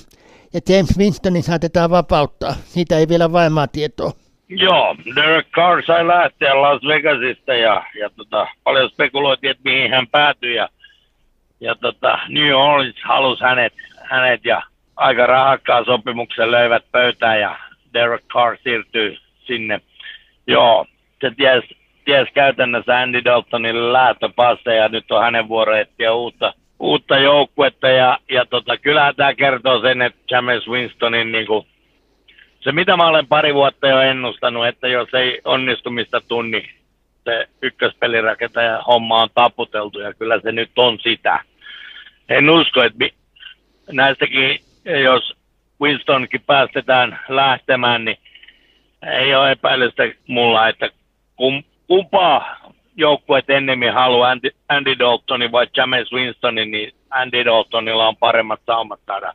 [0.58, 2.54] ja James Winstonin saatetaan vapauttaa.
[2.54, 4.12] Siitä ei vielä varmaa tietoa.
[4.50, 10.08] Joo, Derek Carr sai lähteä Las Vegasista ja, ja tota, paljon spekuloitiin, että mihin hän
[10.08, 10.56] päätyi.
[10.56, 10.70] Ja,
[11.60, 13.74] ja tota, New Orleans halusi hänet,
[14.10, 14.62] hänet ja
[14.96, 17.58] aika rahakkaan sopimuksen löivät pöytään ja
[17.93, 19.82] Derek Carr siirtyy sinne.
[20.48, 20.86] Joo,
[21.22, 21.63] se ties,
[22.06, 28.19] ties käytännössä Andy Daltonille lähtöpasseja ja nyt on hänen vuoro etsiä uutta, uutta joukkuetta ja,
[28.29, 31.67] ja tota, kyllähän tämä kertoo sen, että James Winstonin niin kuin,
[32.59, 36.69] se mitä mä olen pari vuotta jo ennustanut, että jos ei onnistumista tunni,
[37.23, 41.39] se ykköspelirakentaja homma on taputeltu ja kyllä se nyt on sitä.
[42.29, 43.05] En usko, että
[43.91, 44.59] näistäkin,
[45.03, 45.33] jos
[45.81, 48.17] Winstonkin päästetään lähtemään, niin
[49.01, 50.89] ei ole epäilystä mulla, että
[51.35, 58.17] kum, kumpaa joukkueet ennemmin haluaa Andy, Andy Daltonin vai James Winstonin, niin Andy Daltonilla on
[58.17, 59.33] paremmat saumat saada,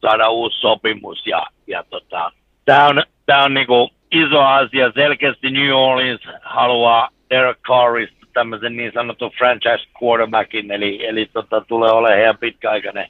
[0.00, 1.26] saada uusi sopimus.
[1.26, 2.32] Ja, ja tota,
[2.64, 4.92] tämä on, tää on niinku iso asia.
[4.92, 11.90] Selkeästi New Orleans haluaa Derek Carrista tämmöisen niin sanotun franchise quarterbackin, eli, eli tota, tulee
[11.90, 13.08] olemaan heidän pitkäaikainen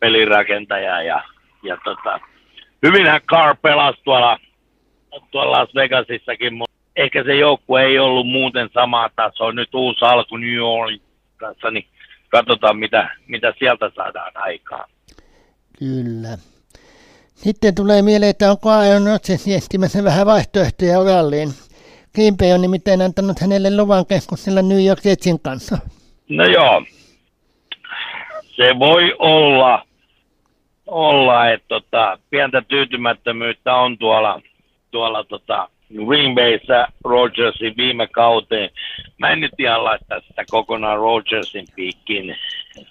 [0.00, 1.02] pelirakentaja.
[1.02, 1.22] Ja,
[1.62, 2.20] ja tota,
[2.82, 4.38] hyvinhän Carr pelasi tuolla,
[5.30, 9.52] tuolla Las Vegasissakin, mutta ehkä se joukkue ei ollut muuten samaa tasoa.
[9.52, 11.02] Nyt uusi alku New Orleans
[11.36, 11.86] kanssa, niin
[12.28, 14.88] katsotaan mitä, mitä sieltä saadaan aikaan.
[15.78, 16.38] Kyllä.
[17.34, 21.48] Sitten tulee mieleen, että onko Aaron Rodgers etsimässä vähän vaihtoehtoja uralleen.
[22.14, 25.78] Green on nimittäin antanut hänelle luvan keskustella New York Jetsin kanssa.
[26.28, 26.82] No joo,
[28.56, 29.86] se voi olla,
[30.86, 34.40] olla että tota, pientä tyytymättömyyttä on tuolla,
[34.90, 38.70] tuolla tota, Green Bayssä Rodgersin viime kauteen.
[39.18, 42.36] Mä en nyt ihan laittaa sitä kokonaan Rodgersin piikkiin.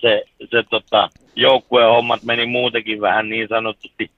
[0.02, 4.12] Se, se tota, joukkueen hommat meni muutenkin vähän niin sanotusti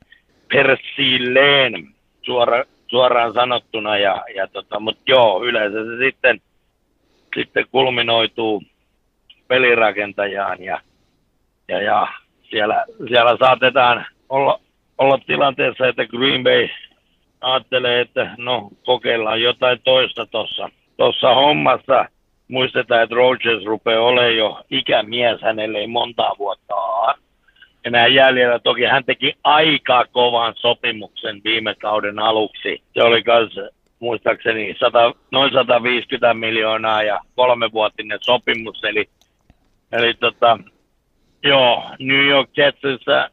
[0.54, 1.88] persilleen
[2.22, 3.98] suora, suoraan sanottuna.
[3.98, 6.42] Ja, ja tota, Mutta joo, yleensä se sitten,
[7.36, 8.64] sitten kulminoituu
[9.48, 10.82] pelirakentajaan ja,
[11.68, 12.08] ja, ja
[12.50, 14.60] siellä, siellä saatetaan olla,
[14.98, 16.68] olla tilanteessa, että Green Bay
[17.42, 22.06] ajattelee, että no kokeillaan jotain toista tuossa tossa hommassa.
[22.48, 26.76] Muistetaan, että Rogers rupeaa olemaan jo ikämies, hänelle ei montaa vuotta
[27.86, 28.60] enää jäljellä.
[28.60, 32.84] Toki hän teki aika kovan sopimuksen viime kauden aluksi.
[32.94, 38.84] Se oli myös muistaakseni 100, noin 150 miljoonaa ja kolmevuotinen sopimus.
[38.84, 39.10] Eli,
[39.92, 40.60] eli tota,
[41.44, 43.30] joo, New York Jetsissä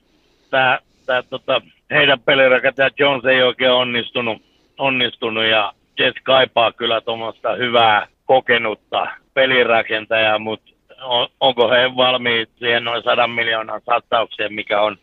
[0.50, 4.42] tämä tota, heidän pelirakentaja Jones ei oikein onnistunut,
[4.78, 10.70] onnistunut ja Jets kaipaa kyllä tuommoista hyvää kokenutta pelirakentajaa, mutta
[11.02, 14.96] on, onko he valmiit siihen noin sadan miljoonan satsaukseen, mikä on,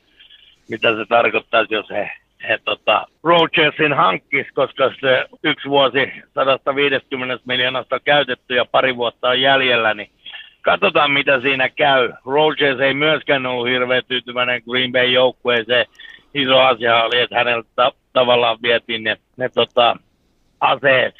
[0.69, 2.11] mitä se tarkoittaisi, jos he,
[2.47, 9.29] he tota, Rogersin hankkis, koska se yksi vuosi 150 miljoonasta on käytetty ja pari vuotta
[9.29, 10.09] on jäljellä, niin
[10.61, 12.13] katsotaan mitä siinä käy.
[12.25, 15.85] Rogers ei myöskään ollut hirveän tyytyväinen Green Bay joukkueeseen.
[16.33, 19.95] Iso asia oli, että häneltä ta- tavallaan vietiin ne, ne tota,
[20.59, 21.15] aseet,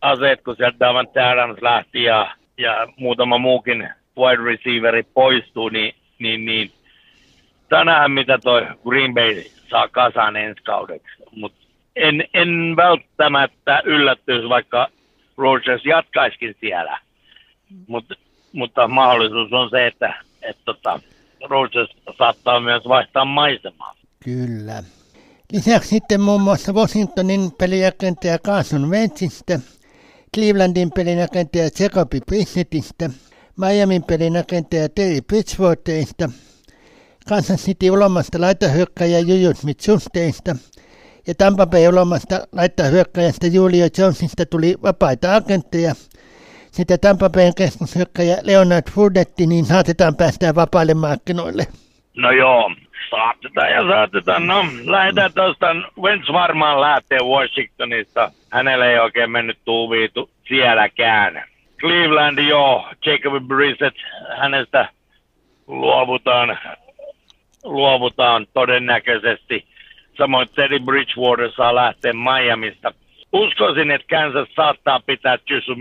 [0.00, 2.30] aseet, kun sieltä Davante Adams lähti ja
[2.60, 6.70] ja muutama muukin wide receiveri poistuu, niin, niin, niin
[7.68, 11.22] tänään mitä toi Green Bay saa kasaan ensi kaudeksi.
[11.30, 11.58] Mutta
[11.96, 14.88] en, en välttämättä yllättyisi, vaikka
[15.36, 16.98] Rogers jatkaiskin siellä.
[17.86, 18.04] Mut,
[18.52, 21.00] mutta mahdollisuus on se, että et, tota,
[21.48, 23.94] Rogers saattaa myös vaihtaa maisemaa.
[24.24, 24.82] Kyllä.
[25.52, 29.60] Lisäksi sitten muun muassa Washingtonin pelirakentaja Carson Wentzistä–
[30.36, 33.10] Clevelandin pelinäkentäjä Jacobi Brissettistä,
[33.56, 36.30] Miamin pelinäkentäjä Terry Bridgewaterista,
[37.28, 40.56] Kansas City ulomasta laitahyökkäjä Juju Smith-Schusterista
[41.26, 45.94] ja Tampa Bay ulomasta laitahyökkäjästä Julio Jonesista tuli vapaita agentteja.
[46.72, 51.66] Sitä Tampa Bayn keskushyökkäjä Leonard Fournetti niin saatetaan päästä vapaille markkinoille.
[52.16, 52.70] No joo,
[53.10, 54.46] Saatetaan ja saatetaan.
[54.46, 55.66] No, lähdetään tuosta.
[56.02, 58.30] Wentz varmaan lähtee Washingtonista.
[58.52, 61.44] Hänelle ei oikein mennyt tuuviitu sielläkään.
[61.80, 62.88] Cleveland, joo.
[63.06, 63.96] Jacob Brissett,
[64.38, 64.88] hänestä
[65.66, 66.58] luovutaan,
[67.64, 69.64] luovutaan todennäköisesti.
[70.18, 72.92] Samoin Teddy Bridgewater saa lähteä Miamista.
[73.32, 75.74] Uskoisin, että Kansas saattaa pitää Jusu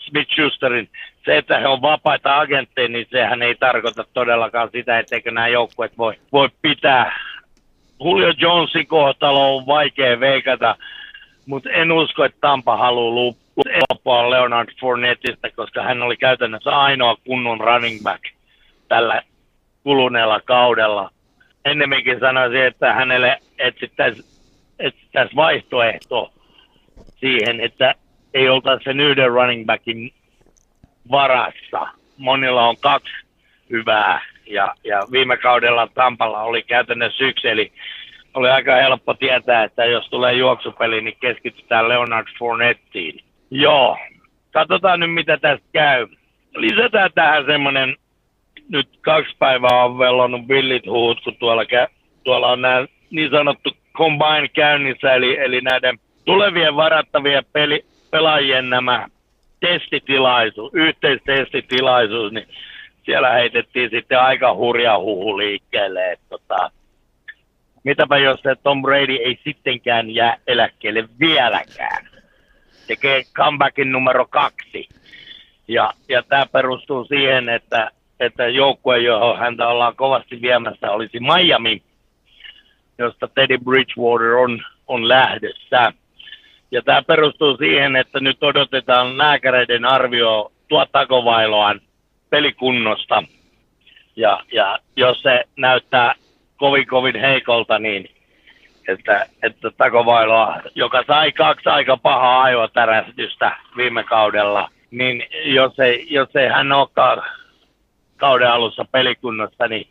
[0.00, 0.88] Smith-Schusterin.
[1.24, 5.98] Se, että he on vapaita agentteja, niin sehän ei tarkoita todellakaan sitä, etteikö nämä joukkueet
[5.98, 7.12] voi, voi pitää
[8.04, 10.76] Julio Jonesin kohtalo on vaikea veikata,
[11.46, 17.60] mutta en usko, että Tampa haluaa luopua Leonard Fournetista, koska hän oli käytännössä ainoa kunnon
[17.60, 18.24] running back
[18.88, 19.22] tällä
[19.82, 21.10] kuluneella kaudella.
[21.64, 24.24] Ennemminkin sanoisin, että hänelle etsittäisiin
[24.78, 26.32] etsittäisi vaihtoehto
[27.20, 27.94] siihen, että
[28.34, 30.12] ei oltaisi sen yhden running backin
[31.10, 31.88] varassa.
[32.16, 33.12] Monilla on kaksi
[33.70, 37.72] hyvää ja, ja viime kaudella Tampalla oli käytännössä yksi, eli
[38.34, 43.20] oli aika helppo tietää, että jos tulee juoksupeli, niin keskitytään Leonard Fournettiin.
[43.50, 43.98] Joo,
[44.52, 46.06] katsotaan nyt mitä tästä käy.
[46.54, 47.96] Lisätään tähän semmoinen,
[48.68, 51.62] nyt kaksi päivää on vellonut villit huut, kun tuolla,
[52.24, 59.08] tuolla on nämä niin sanottu combine käynnissä, eli, eli näiden tulevien varattavien peli, pelaajien nämä
[59.62, 62.48] testitilaisuus, yhteistestitilaisuus, niin
[63.04, 66.70] siellä heitettiin sitten aika hurja huhu liikkeelle, että tota,
[67.84, 72.08] mitäpä jos se Tom Brady ei sittenkään jää eläkkeelle vieläkään.
[72.86, 74.88] Tekee comebackin numero kaksi.
[75.68, 81.82] Ja, ja tämä perustuu siihen, että, että joukkue, johon häntä ollaan kovasti viemässä, olisi Miami,
[82.98, 85.92] josta Teddy Bridgewater on, on lähdössä.
[86.72, 91.80] Ja tämä perustuu siihen, että nyt odotetaan lääkäreiden arvio tuottaako vailoaan
[92.30, 93.22] pelikunnosta.
[94.16, 96.14] Ja, ja jos se näyttää
[96.56, 98.08] kovin kovin heikolta, niin
[98.88, 106.36] että, että Takovailoa, joka sai kaksi aika pahaa aivotärästystä viime kaudella, niin jos ei, jos
[106.36, 107.22] ei hän olekaan
[108.16, 109.86] kauden alussa pelikunnossa, niin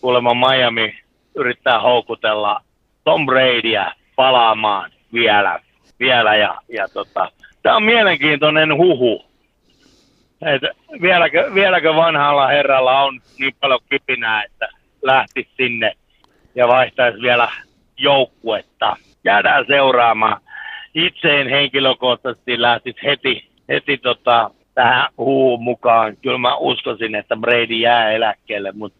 [0.00, 0.98] kuulemma Miami
[1.34, 2.60] yrittää houkutella
[3.04, 5.60] Tom Bradyä palaamaan vielä,
[6.00, 7.30] vielä ja, ja tota,
[7.62, 9.24] tämä on mielenkiintoinen huhu.
[10.42, 10.62] Et
[11.02, 14.68] vieläkö, vieläkö vanhalla herralla on niin paljon kipinää, että
[15.02, 15.92] lähtisi sinne
[16.54, 17.48] ja vaihtaisi vielä
[17.98, 18.96] joukkuetta.
[19.24, 20.40] Jäädään seuraamaan.
[20.94, 26.16] Itse en henkilökohtaisesti lähtisi heti, heti tota, tähän huuhun mukaan.
[26.16, 28.98] Kyllä mä uskoisin, että Brady jää eläkkeelle, mutta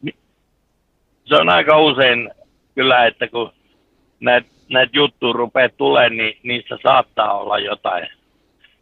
[1.25, 2.31] se on aika usein
[2.75, 3.53] kyllä, että kun
[4.21, 8.09] näitä näit juttuja rupeaa tulemaan, niin niissä saattaa olla jotain,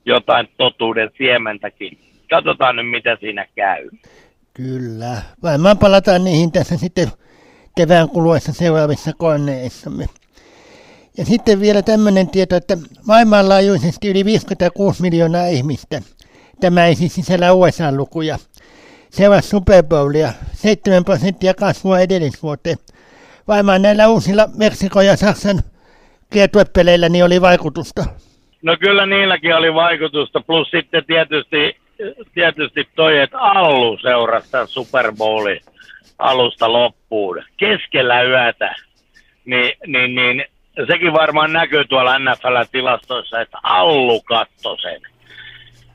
[0.05, 1.99] jotain totuuden siementäkin.
[2.31, 3.91] Katsotaan nyt, mitä siinä käy.
[4.55, 5.23] Kyllä.
[5.43, 7.09] Varmaan palataan niihin tässä sitten
[7.77, 10.07] kevään kuluessa seuraavissa koneissamme.
[11.19, 16.03] Ja sitten vielä tämmöinen tieto, että maailmanlaajuisesti yli 56 miljoonaa ihmistä.
[16.61, 18.39] Tämä ei siis sisällä USA-lukuja.
[19.11, 22.77] Seuraava Super Bowlia, 7 prosenttia kasvua edellisvuoteen.
[23.49, 25.63] Varmaan näillä uusilla Meksiko ja Saksan
[26.33, 28.05] kiertuepeleillä niin oli vaikutusta.
[28.63, 31.77] No kyllä niilläkin oli vaikutusta, plus sitten tietysti
[32.35, 35.61] tietysti toi, että Allu seurasi tämän Super Bowlin
[36.19, 38.75] alusta loppuun keskellä yötä,
[39.45, 40.45] niin, niin, niin
[40.87, 45.01] sekin varmaan näkyy tuolla NFL-tilastoissa, että Allu katsoi sen.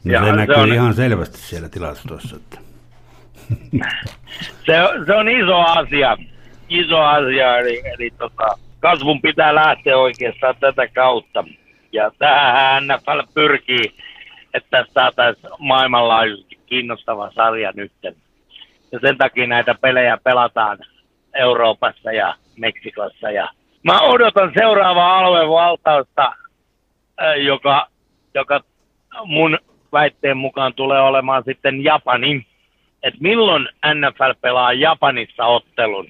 [0.04, 2.36] No ja se näkyy se on, ihan selvästi siellä tilastoissa.
[2.36, 2.60] Että.
[4.66, 4.74] se,
[5.06, 6.18] se on iso asia,
[6.70, 8.48] iso asia, eli, eli tota,
[8.90, 11.44] kasvun pitää lähteä oikeastaan tätä kautta.
[11.92, 13.94] Ja tähän NFL pyrkii
[14.54, 17.92] että saataisiin maailmanlaajuisesti kiinnostava sarja nyt.
[18.92, 20.78] Ja sen takia näitä pelejä pelataan
[21.34, 23.32] Euroopassa ja Meksikossa.
[23.32, 23.50] Ja
[23.84, 26.34] mä odotan seuraavaa aluevaltausta,
[27.38, 27.88] joka,
[28.34, 28.62] joka
[29.26, 29.58] mun
[29.94, 32.46] väitteen mukaan tulee olemaan sitten Japani.
[33.04, 36.08] Että milloin NFL pelaa Japanissa ottelun,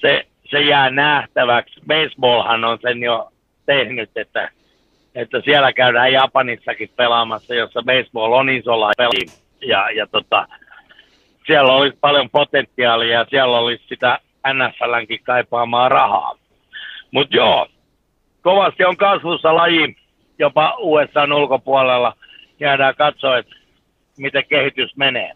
[0.00, 1.80] se, se jää nähtäväksi.
[1.86, 3.32] Baseballhan on sen jo
[3.66, 4.50] tehnyt, että
[5.14, 9.26] että siellä käydään Japanissakin pelaamassa, jossa baseball on isolla peli.
[9.60, 10.48] Ja, ja tota,
[11.46, 14.18] siellä olisi paljon potentiaalia ja siellä olisi sitä
[14.52, 16.38] NFLnkin kaipaamaa rahaa.
[17.10, 17.66] Mutta joo,
[18.42, 19.96] kovasti on kasvussa laji
[20.38, 22.16] jopa USAn ulkopuolella.
[22.60, 23.54] Jäädään katsoa, että
[24.18, 25.32] miten kehitys menee.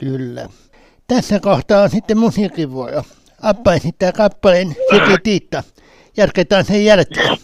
[0.00, 0.46] Kyllä.
[1.06, 3.02] Tässä kohtaa on sitten musiikin vuoro.
[3.42, 4.76] Appa esittää kappaleen
[5.22, 5.62] Tiitta.
[6.16, 7.38] Jatketaan sen jälkeen.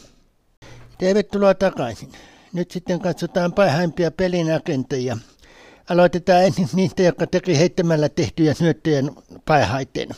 [0.98, 2.12] Tervetuloa takaisin.
[2.52, 5.16] Nyt sitten katsotaan parhaimpia pelinakentajia.
[5.90, 9.02] Aloitetaan ensin niistä, jotka teki heittämällä tehtyjä syöttöjä
[9.44, 10.08] parhaiten.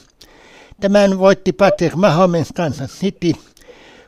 [0.81, 3.33] Tämän voitti Patrick Mahomes Kansas City.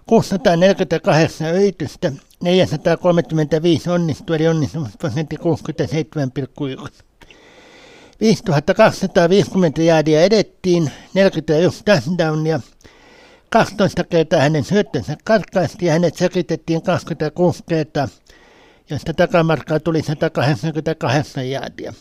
[0.07, 2.13] 648 yritystä,
[2.43, 7.10] 435 onnistui, eli onnistumisprosentti 67,1.
[8.21, 12.61] 5250 jäädiä edettiin, 41 touchdownia,
[13.49, 18.09] 12 kertaa hänen syöttönsä katkaistiin ja hänet sekitettiin 26 kertaa,
[18.91, 21.95] josta takamarkkaa tuli 188 jäädiä.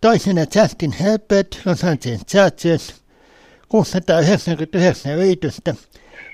[0.00, 2.94] Toisena Justin Herbert, Los Angeles Chargers,
[3.68, 5.74] 699 yritystä,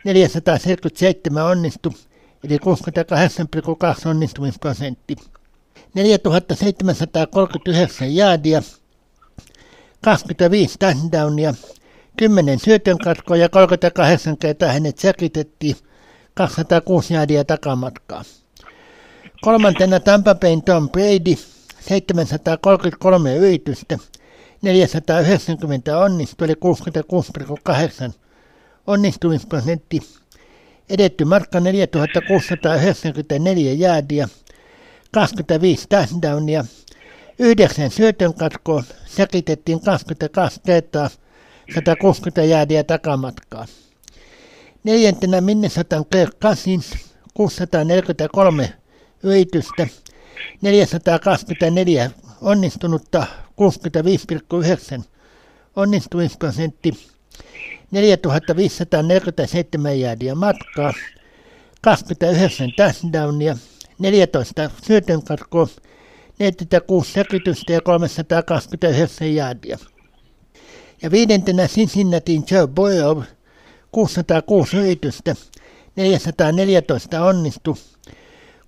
[0.05, 1.95] 477 onnistu,
[2.45, 5.17] eli 68,2 onnistumisprosentti.
[5.95, 8.63] 4739 jaadia,
[10.05, 11.55] 25 touchdownia,
[12.17, 15.77] 10 syötön katkoa ja 38 kertaa hänet säkitettiin
[16.35, 18.25] 206 jaadia takamatkaa.
[19.41, 21.37] Kolmantena Tampa Bayn Tom Brady,
[21.81, 23.99] 733 yritystä,
[24.63, 26.59] 490 onnistui, eli 66,8
[28.87, 30.01] onnistumisprosentti.
[30.91, 34.29] Edetty matka 4694 jäädiä,
[35.11, 36.65] 25 touchdownia,
[37.39, 41.11] 9 syötön katkoa, säkitettiin 22 kertaa,
[41.75, 43.67] 160 jäädiä takamatkaa.
[44.85, 46.93] Neljäntenä Minnesotan Kirk Cousins,
[47.35, 48.73] 643
[49.23, 49.87] yritystä,
[50.63, 53.27] 424 onnistunutta,
[54.99, 55.05] 65,9
[55.77, 57.09] onnistumisprosentti,
[57.91, 60.93] 4547 jäädiä matkaa,
[61.83, 63.57] 29 touchdownia,
[63.99, 65.69] 14 syötön katkoa,
[66.39, 69.79] 46 säkytystä ja 329 jäädiä.
[71.03, 73.23] Ja viidentenä Cincinnatiin Joe Burrow,
[73.93, 75.35] 606 yritystä,
[75.97, 77.79] 414 onnistu,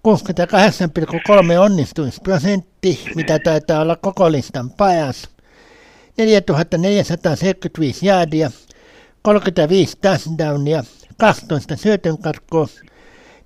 [0.09, 5.29] 68,3 onnistumisprosentti, mitä taitaa olla koko listan pajas.
[6.19, 8.51] 4475 jäädiä,
[9.23, 10.85] 35 touchdownia,
[11.17, 12.69] 12 syötön karkkoa,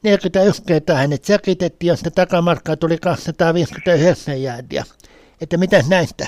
[0.04, 4.84] 41 kertaa hänet säkitettiin, josta takamarkkaa tuli 259 jäädiä.
[5.42, 6.24] Että mitä näistä?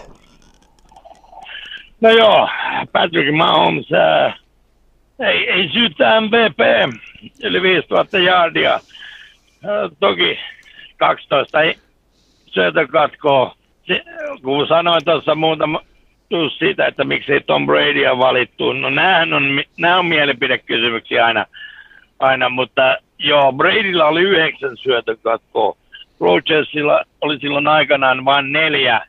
[2.00, 2.48] No joo,
[2.92, 4.34] Patrick Mahomes, äh,
[5.18, 6.58] ei, ei syytä MVP,
[7.42, 8.80] eli 5000 jaardia
[10.00, 10.38] toki
[10.96, 11.58] 12
[12.46, 13.56] syötökatkoa.
[14.42, 15.80] Kun sanoin tuossa muutama
[16.58, 18.72] siitä, että miksi Tom Brady on valittu.
[18.72, 21.46] No näähän on, nämä on mielipidekysymyksiä aina,
[22.18, 25.76] aina, mutta joo, Bradylla oli yhdeksän syötökatkoa.
[26.20, 29.06] Rogersilla oli silloin aikanaan vain neljä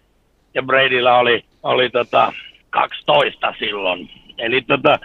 [0.54, 2.34] ja Bradylla oli, oli tota
[2.70, 4.10] 12 silloin.
[4.38, 5.00] Eli tota,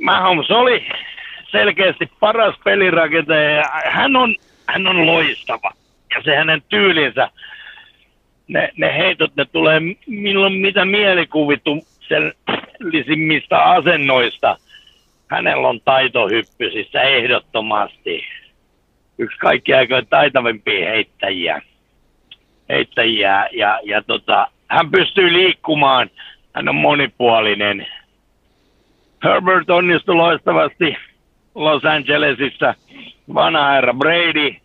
[0.00, 0.86] Mahomes oli
[1.50, 3.64] selkeästi paras pelirakentaja.
[3.84, 4.34] Hän on,
[4.66, 5.70] hän on loistava.
[6.10, 7.30] Ja se hänen tyylinsä,
[8.48, 14.56] ne, ne heitot, ne tulee milloin mitä mielikuvituksellisimmista asennoista.
[15.30, 18.24] Hänellä on taitohyppysissä ehdottomasti.
[19.18, 21.62] Yksi kaikki aikojen taitavimpia heittäjiä.
[22.68, 26.10] heittäjiä ja, ja tota, hän pystyy liikkumaan.
[26.52, 27.86] Hän on monipuolinen.
[29.24, 30.96] Herbert onnistui loistavasti
[31.54, 32.74] Los Angelesissa,
[33.34, 34.56] vanha herra Brady.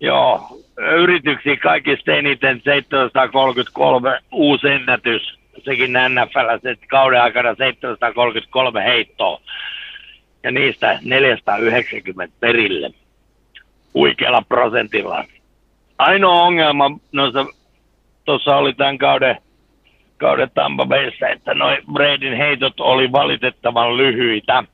[0.00, 0.40] Joo,
[0.78, 5.38] yrityksiä kaikista eniten 733 uusi ennätys.
[5.64, 9.40] Sekin NFL, se kauden aikana 733 heittoa.
[10.42, 12.90] Ja niistä 490 perille.
[13.94, 15.24] Huikealla prosentilla.
[15.98, 17.46] Ainoa ongelma noissa,
[18.24, 19.36] tuossa oli tämän kauden,
[20.16, 24.64] kauden Tampa Bayssä, että noin Bradyn heitot oli valitettavan lyhyitä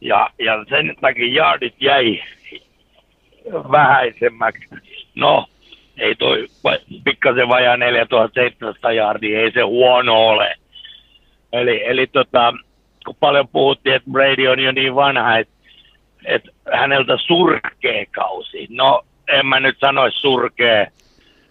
[0.00, 2.22] ja, ja sen takia jaardit jäi
[3.52, 4.68] vähäisemmäksi.
[5.14, 5.46] No,
[5.98, 6.46] ei toi
[7.04, 10.54] pikkasen vajaa 4700 jaardia, ei se huono ole.
[11.52, 12.54] Eli, eli tota,
[13.06, 15.54] kun paljon puhuttiin, että Brady on jo niin vanha, että,
[16.24, 18.66] että häneltä surkee kausi.
[18.70, 20.88] No, en mä nyt sanoisi surkee.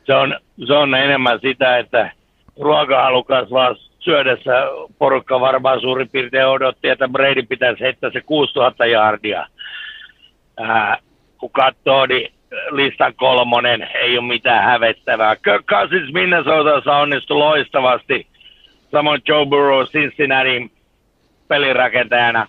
[0.06, 2.12] Se on, se on enemmän sitä, että
[2.60, 4.52] ruokahalu kasvaa syödessä
[5.00, 9.48] porukka varmaan suurin piirtein odotti, että Brady pitäisi heittää se 6000 jardia.
[10.58, 10.98] Ää,
[11.38, 12.34] kun katsoo, niin
[12.72, 15.36] listan kolmonen ei ole mitään hävettävää.
[15.36, 18.28] Kirk Cousins Minnesotassa onnistui loistavasti.
[18.92, 20.72] Samoin Joe Burrow Cincinnati
[21.48, 22.48] pelirakentajana.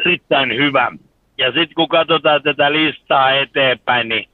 [0.00, 0.92] Erittäin hyvä.
[1.38, 4.28] Ja sitten kun katsotaan tätä listaa eteenpäin, niin,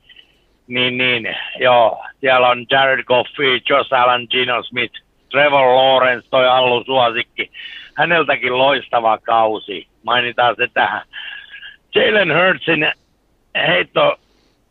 [0.66, 4.94] niin, niin joo, siellä on Jared Goffey, Josh Allen, Gino Smith–
[5.30, 7.50] Trevor Lawrence, toi Allu suosikki.
[7.96, 9.88] Häneltäkin loistava kausi.
[10.02, 11.02] Mainitaan se tähän.
[11.94, 12.92] Jalen Hurtsin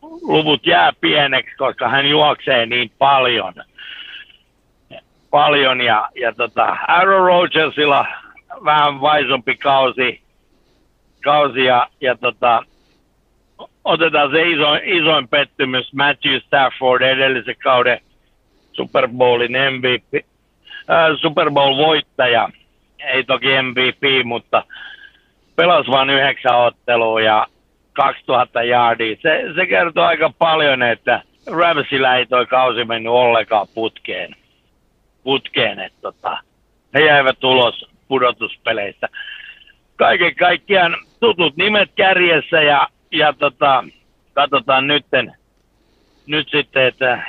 [0.02, 3.54] heittoluvut jää pieneksi, koska hän juoksee niin paljon.
[5.30, 8.06] Paljon ja, ja tota, Aaron Rodgersilla
[8.64, 10.22] vähän vaisompi kausi,
[11.24, 12.62] kausi ja, ja tota,
[13.84, 18.00] otetaan se iso, isoin pettymys Matthew Stafford edellisen kauden
[18.72, 20.26] Super Bowlin MVP,
[21.20, 22.50] Super Bowl-voittaja,
[22.98, 24.62] ei toki MVP, mutta
[25.56, 27.46] pelasi vain yhdeksän ottelua ja
[27.92, 29.16] 2000 yardia.
[29.22, 34.36] Se, se kertoo aika paljon, että Ramsilla ei toi kausi mennyt ollenkaan putkeen.
[35.22, 36.38] putkeen että tota,
[36.94, 39.08] he jäivät ulos, pudotuspeleissä.
[39.96, 43.84] Kaiken kaikkiaan tutut nimet kärjessä ja, ja tota,
[44.32, 45.34] katsotaan nytten,
[46.26, 47.22] nyt sitten, että,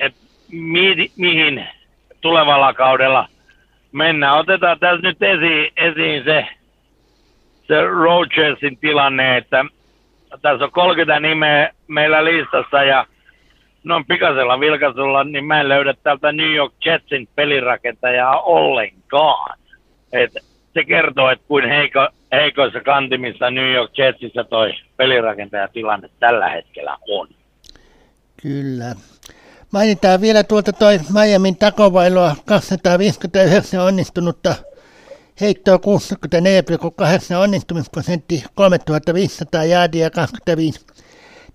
[0.00, 0.20] että
[0.52, 1.68] mi, mihin
[2.20, 3.28] tulevalla kaudella
[3.92, 4.38] mennään.
[4.38, 6.46] Otetaan tässä nyt esiin, esiin se,
[7.70, 9.64] se Rogersin tilanne, että
[10.42, 13.06] tässä on 30 nimeä meillä listassa ja
[13.84, 19.58] noin pikaisella vilkaisulla, niin mä en löydä täältä New York Jetsin pelirakentajaa ollenkaan.
[20.12, 20.32] Et
[20.74, 27.28] se kertoo, että kuin heiko, heikoissa kantimissa New York Jetsissä toi pelirakentaja-tilanne tällä hetkellä on.
[28.42, 28.94] Kyllä.
[29.72, 34.54] Mainitaan vielä tuolta toi Miamin takovailoa 259 onnistunutta
[35.40, 35.82] heittoa 64,8
[37.36, 40.86] onnistumisprosentti 3500 jäädiä 25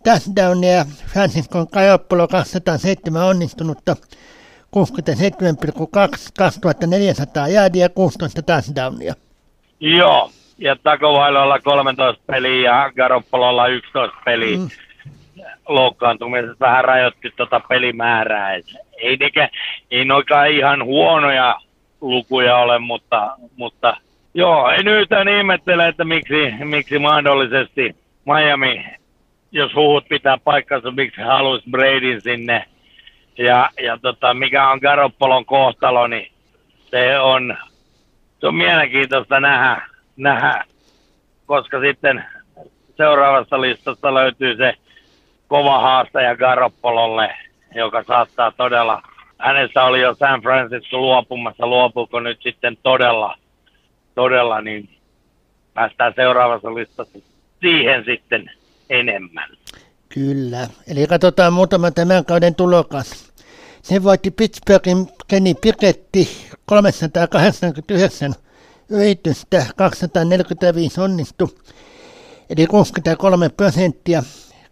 [0.03, 0.85] touchdownia.
[1.13, 4.01] Franciscon Kajopolo 207 onnistunutta 67,2
[6.37, 9.13] 2400 jäädiä 16 touchdownia.
[9.79, 14.57] Joo, ja Takovailolla 13 peliä ja Garoppololla 11 peliä.
[14.57, 14.69] Mm
[15.67, 18.55] loukkaantumisesta vähän rajoitti tuota pelimäärää.
[18.55, 18.65] Et
[18.97, 19.49] ei, nekä,
[19.91, 21.55] ei noikaan ihan huonoja
[22.01, 23.97] lukuja ole, mutta, mutta
[24.33, 28.85] joo, en yhtään ihmettele, että miksi, miksi mahdollisesti Miami,
[29.51, 32.65] jos huhut pitää paikkansa, miksi haluaisi Bradyn sinne.
[33.37, 36.31] Ja, ja tota, mikä on Garoppolon kohtalo, niin
[36.91, 37.57] se on,
[38.39, 39.81] se on mielenkiintoista nähdä,
[40.17, 40.63] nähdä,
[41.45, 42.25] koska sitten
[42.97, 44.73] seuraavassa listassa löytyy se
[45.47, 47.37] kova haastaja Garoppololle,
[47.75, 49.01] joka saattaa todella,
[49.37, 53.37] hänessä oli jo San Francisco luopumassa, luopuuko nyt sitten todella,
[54.15, 54.89] todella, niin
[55.73, 57.19] päästään seuraavassa listassa
[57.61, 58.51] siihen sitten
[58.89, 59.49] enemmän.
[60.09, 63.31] Kyllä, eli katsotaan muutama tämän kauden tulokas.
[63.81, 66.29] Se voitti Pittsburghin Kenny Piketti
[66.65, 68.33] 389
[68.89, 71.49] yritystä, 245 onnistu,
[72.49, 74.23] eli 63 prosenttia.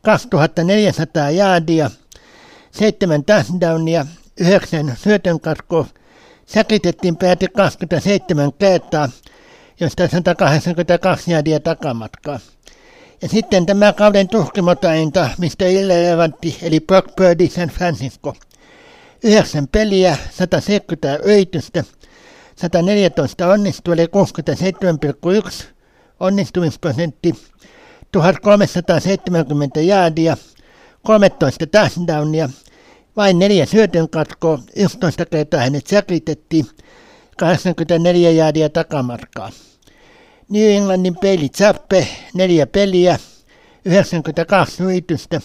[0.04, 1.92] 2400 jaadia,
[2.72, 4.06] 7 touchdownia,
[4.40, 5.86] 9 syötön katkoa,
[6.46, 9.10] säkitettiin pääti 27 kertaa,
[9.80, 12.40] josta 182 jäädiä takamatkaa.
[13.22, 18.34] Ja sitten tämä kauden tuhkimotainta, mistä irrelevantti, eli Brock Purdy San Francisco.
[19.24, 21.84] 9 peliä, 170 yritystä,
[22.56, 25.66] 114 onnistui, eli 67,1
[26.20, 27.36] onnistumisprosentti.
[28.12, 30.38] 1370 jaadia,
[31.04, 32.50] 13 touchdownia,
[33.18, 36.66] vain neljä syötön katkoa, 11 kertaa hänet säkitettiin,
[37.38, 39.52] 84 jaadia takamarkkaa.
[40.50, 43.20] New Englandin peili Zappe, neljä peliä,
[43.86, 45.42] 92 yritystä,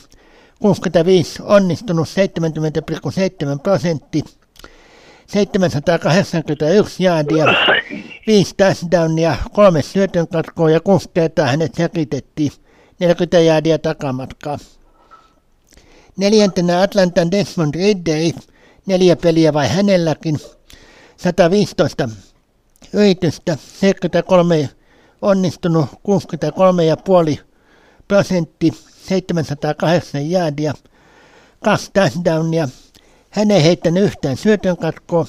[0.60, 4.24] 65 onnistunut 70,7 prosentti,
[5.26, 7.46] 781 jaadia,
[8.26, 12.52] 5 touchdownia, kolme syötön katkoa ja kuusi kertaa hänet säkitettiin.
[13.00, 14.58] 40 jäädiä takamatkaa.
[16.18, 18.32] Neljäntenä Atlantan Desmond Ridderi,
[18.86, 20.40] neljä peliä vai hänelläkin,
[21.16, 22.08] 115
[22.92, 24.70] yritystä, 73
[25.22, 25.86] onnistunut,
[27.36, 27.40] 63,5
[28.08, 28.72] prosentti,
[29.08, 30.74] 708 jäädiä,
[31.64, 32.68] kaksi touchdownia,
[33.30, 35.26] hän ei heittänyt yhtään syötön katkoa,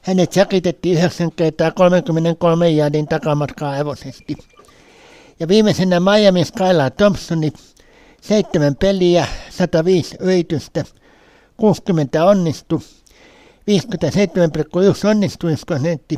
[0.00, 4.36] hänet säkitettiin 9 kertaa 33 jaadin takamatkaa hevosesti.
[5.40, 7.52] Ja viimeisenä Miami Skylar Thompsoni,
[8.20, 10.84] seitsemän peliä, 105 yritystä,
[11.56, 12.82] 60 onnistu,
[13.70, 16.16] 57,1 onnistumisprosentti,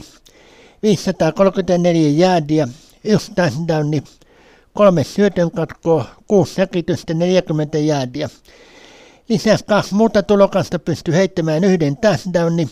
[0.83, 2.69] 534 jäädiä,
[3.05, 4.03] yksi touchdowni,
[4.75, 8.29] kolme syötön katkoa, kuusi säkitystä, 40 jäädiä.
[9.29, 12.71] Lisäksi kaksi muuta tulokasta pystyi heittämään yhden touchdownin,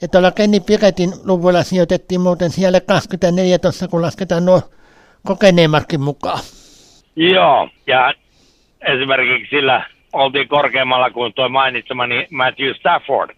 [0.00, 4.62] ja tuolla Kenny Piretin luvulla sijoitettiin muuten siellä 24 tuossa, kun lasketaan nuo
[5.26, 6.40] kokeneemmatkin mukaan.
[7.16, 8.14] Joo, ja
[8.86, 13.30] esimerkiksi sillä oltiin korkeammalla kuin tuo mainitsemani Matthew Stafford.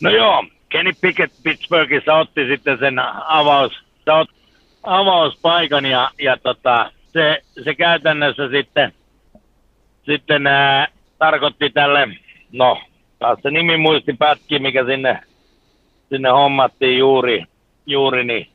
[0.00, 3.72] No joo, Kenny Pickett Pittsburghissa otti sitten sen avaus,
[4.82, 8.92] avauspaikan ja, ja tota, se, se käytännössä sitten,
[10.02, 10.86] sitten ää,
[11.18, 12.08] tarkoitti tälle,
[12.52, 12.82] no
[13.18, 15.20] taas se nimi muisti pätki, mikä sinne
[16.10, 17.44] sinne hommattiin juuri,
[17.86, 18.48] juuri niin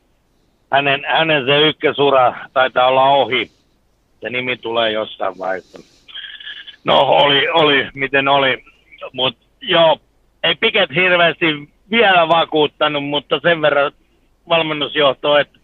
[0.70, 3.50] hänen, hänen se ykkösura taitaa olla ohi.
[4.20, 5.95] Se nimi tulee jossain vaiheessa.
[6.86, 8.64] No oli, oli miten oli,
[9.12, 10.00] mutta joo,
[10.42, 11.46] ei Piket hirveästi
[11.90, 13.92] vielä vakuuttanut, mutta sen verran
[14.48, 15.58] valmennusjohto, että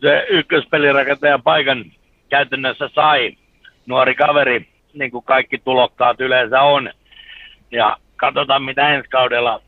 [0.00, 1.84] se ykköspelirakentajan paikan
[2.28, 3.36] käytännössä sai
[3.86, 6.90] nuori kaveri, niin kuin kaikki tulokkaat yleensä on.
[7.70, 9.60] Ja katsotaan, mitä ensi kaudella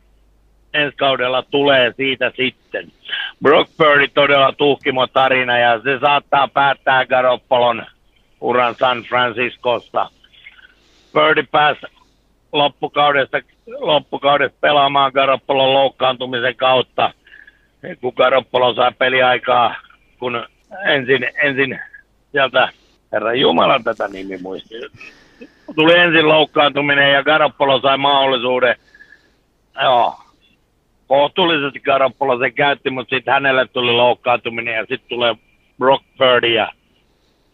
[0.74, 2.92] ensi kaudella tulee siitä sitten.
[3.42, 7.86] Brock Purdy todella tuhkimo tarina ja se saattaa päättää Garoppolon
[8.40, 10.10] uran San Franciscosta.
[11.18, 11.80] Purdy pääsi
[12.52, 17.12] loppukaudesta, loppukaudesta pelaamaan Garoppolon loukkaantumisen kautta,
[18.00, 19.76] kun Garoppolo sai peliaikaa,
[20.18, 20.46] kun
[20.86, 21.80] ensin, ensin
[22.32, 22.68] sieltä,
[23.12, 24.74] herra Jumala tätä nimi muisti,
[25.74, 28.76] tuli ensin loukkaantuminen ja Garoppolo sai mahdollisuuden,
[29.82, 30.14] joo,
[31.06, 35.34] kohtuullisesti Garoppolo se käytti, mutta sitten hänelle tuli loukkaantuminen ja sitten tulee
[35.78, 36.72] Brock Purdy ja,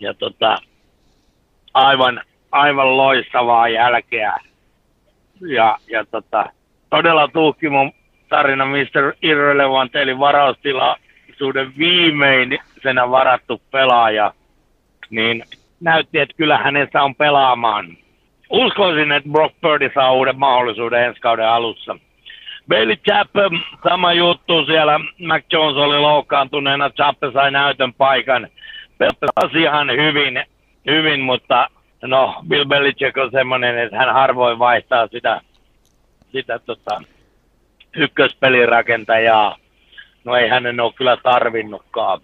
[0.00, 0.58] ja tota,
[1.74, 2.22] aivan,
[2.54, 4.36] aivan loistavaa jälkeä.
[5.40, 6.50] Ja, ja tota,
[6.90, 7.90] todella tuhkimo
[8.28, 9.14] tarina Mr.
[9.22, 14.32] Irrelevant, eli varaustilaisuuden viimeisenä varattu pelaaja,
[15.10, 15.44] niin
[15.80, 17.96] näytti, että kyllä hänessä on pelaamaan.
[18.50, 21.96] Uskoisin, että Brock Purdy saa uuden mahdollisuuden ensi kauden alussa.
[22.68, 25.00] Bailey Chappell, sama juttu siellä.
[25.26, 28.48] Mac Jones oli loukkaantuneena, Chappell sai näytön paikan.
[28.98, 30.44] Pelasi ihan hyvin,
[30.86, 31.68] hyvin, mutta
[32.02, 35.40] no, Bill Belichick on semmoinen, että hän harvoin vaihtaa sitä,
[36.32, 37.02] sitä tota,
[37.96, 39.56] ykköspelirakentajaa.
[40.24, 42.20] No ei hänen ole kyllä tarvinnutkaan.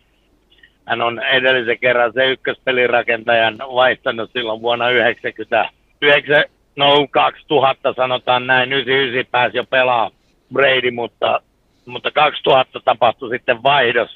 [0.86, 5.68] Hän on edellisen kerran se ykköspelirakentajan vaihtanut silloin vuonna 90,
[6.02, 6.44] 9,
[6.76, 10.10] no 2000 sanotaan näin, 99 pääsi jo pelaa
[10.52, 11.40] Brady, mutta,
[11.86, 14.10] mutta 2000 tapahtui sitten vaihdos,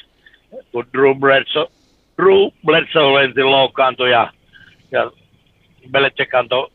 [0.73, 1.67] kun Drew Bledsoe,
[2.17, 4.33] Drew Bledsoe ensin loukkaantui ja,
[4.91, 5.11] ja
[5.91, 6.71] Belichick antoi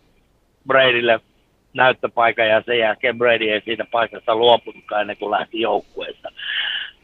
[0.67, 1.19] Bradylle
[1.73, 6.29] näyttöpaikan ja sen jälkeen Brady ei siitä paikasta luopunutkaan ennen kuin lähti joukkueesta.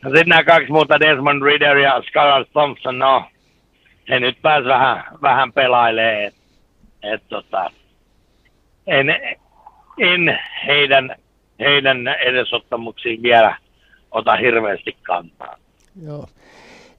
[0.03, 3.23] Ja sitten nämä kaksi muuta, Desmond Ritter ja Scarlett Thompson, no,
[4.09, 6.45] he nyt pääs vähän, vähän pelailee, että
[7.03, 7.71] et, tota,
[8.87, 9.07] en,
[9.99, 11.15] en heidän,
[11.59, 13.57] heidän edesottamuksiin vielä
[14.11, 15.57] ota hirveästi kantaa.
[16.05, 16.27] Joo.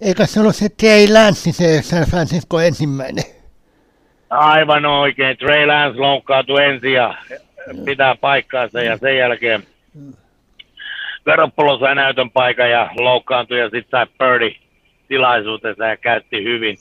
[0.00, 3.24] Eikä se ollut se Trey Lance, se San Francisco ensimmäinen?
[4.30, 5.36] Aivan oikein.
[5.36, 7.14] Trey Lance loukkaantui ensin ja
[7.84, 9.62] pitää paikkaansa ja sen jälkeen
[11.24, 14.50] Garoppolo sai näytön paikan ja loukkaantui ja sitten sai Purdy
[15.08, 16.76] tilaisuutensa ja käytti hyvin.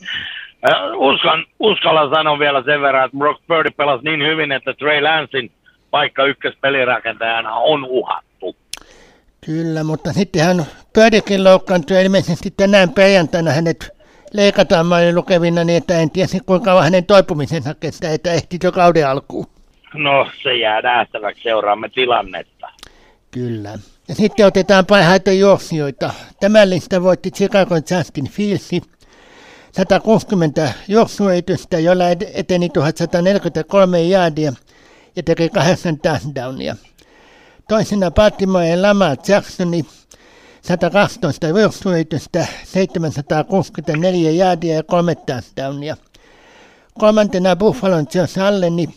[0.95, 5.51] Uskan, uskalla sanoa vielä sen verran, että Brock Purdy pelasi niin hyvin, että Trey Lancein
[5.91, 8.55] paikka ykköspelirakentajana on uhattu.
[9.45, 13.94] Kyllä, mutta sittenhän Purdykin loukkaantui ilmeisesti tänään perjantaina hänet
[14.35, 18.71] leikataan olin lukevina niin, että en tiedä kuinka kauan hänen toipumisensa kestää, että ehti jo
[18.71, 19.45] kauden alkuun.
[19.93, 22.69] No, se jää nähtäväksi, seuraamme tilannetta.
[23.31, 23.69] Kyllä.
[24.07, 26.13] Ja sitten otetaan parhaita juoksijoita.
[26.39, 28.71] Tämän lista voitti Chicago Justin Fields
[29.71, 34.53] 160 juoksuetystä, jolla eteni 1143 jaadia
[35.15, 36.75] ja teki kahdeksan touchdownia.
[37.69, 39.85] Toisena Baltimore Lamar Jacksoni
[40.67, 45.97] 112 juoksuetystä, 764 jaadia ja kolme touchdownia.
[46.99, 48.89] Kolmantena Buffalo Josh Alleni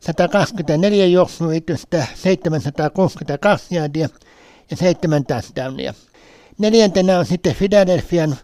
[0.00, 4.08] 124 juoksuitystä, 762 jaadia
[4.70, 5.94] ja 7 touchdownia.
[6.58, 8.36] Neljäntenä on sitten Philadelphian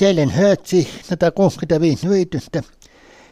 [0.00, 2.62] Jalen Hurtsi, 165 yritystä,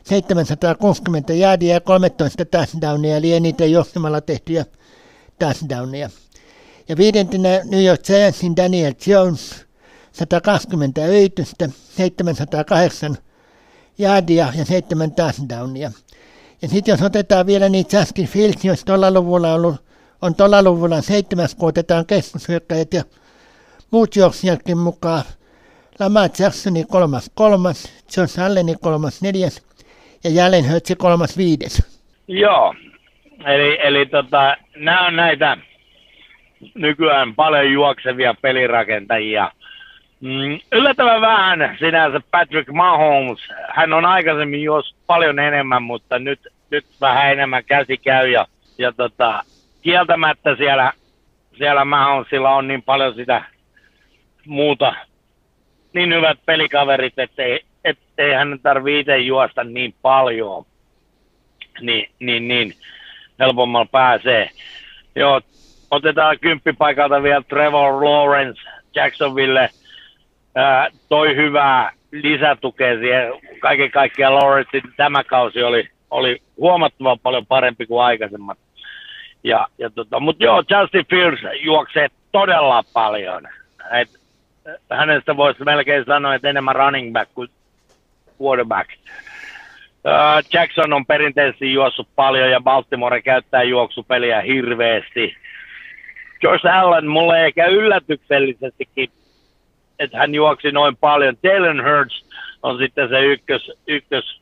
[0.05, 4.65] 760 jaadia ja 13 touchdownia, eli eniten johtamalla tehtyjä
[5.39, 6.11] touchdownia.
[6.91, 9.67] Ja viidentenä New York Giantsin Daniel Jones,
[10.13, 13.17] 120 yritystä, 708
[13.99, 15.91] jaadia ja 7 touchdownia.
[16.63, 19.77] Ja sitten jos otetaan vielä niitä Justin Fields, jos tuolla luvulla on ollut,
[20.23, 23.03] on tuolla luvulla seitsemäs, kun otetaan keskushyökkäjät ja
[23.91, 25.25] muut juoksijatkin mukaan.
[26.01, 29.63] Lamar Jacksoni kolmas kolmas, John Alleni kolmas neljäs
[30.25, 31.83] ja Jalen Hurtsi kolmas viides.
[32.29, 32.75] Joo,
[33.47, 35.57] eli, eli tota, nämä on näitä
[36.75, 39.53] nykyään paljon juoksevia pelirakentajia.
[40.21, 43.39] Mm, yllättävän vähän sinänsä Patrick Mahomes.
[43.69, 46.41] Hän on aikaisemmin jos paljon enemmän, mutta nyt,
[46.71, 48.29] nyt vähän enemmän käsi käy.
[48.29, 48.47] Ja,
[48.79, 49.43] ja tota,
[49.83, 50.93] kieltämättä siellä,
[51.59, 53.45] siellä Mahomesilla on niin paljon sitä
[54.47, 54.95] muuta,
[55.95, 60.67] niin hyvät pelikaverit, ettei, ettei hän tarvitse itse juosta niin paljon.
[61.81, 62.75] Niin, niin, niin
[63.39, 64.51] helpommalla pääsee.
[65.17, 65.41] Joo,
[65.91, 68.61] otetaan kymppipaikalta vielä Trevor Lawrence
[68.95, 69.69] Jacksonville–
[70.55, 73.33] ää, toi hyvää lisätukea siihen.
[73.61, 78.59] Kaiken kaikkiaan Lawrence tämä kausi oli, oli huomattavan paljon parempi kuin aikaisemmat.
[79.45, 83.49] Ja, ja tota, mutta joo, Justin Fields juoksee todella paljon.
[83.93, 84.09] Et,
[84.91, 87.49] hänestä voisi melkein sanoa, että enemmän running back kuin
[88.43, 88.91] quarterback.
[90.53, 95.37] Jackson on perinteisesti juossut paljon ja Baltimore käyttää juoksupeliä hirveästi.
[96.43, 99.11] Josh Allen mulle ehkä yllätyksellisestikin
[100.01, 101.37] että hän juoksi noin paljon.
[101.43, 102.25] Jalen Hurts
[102.63, 104.41] on sitten se ykkös, ykkös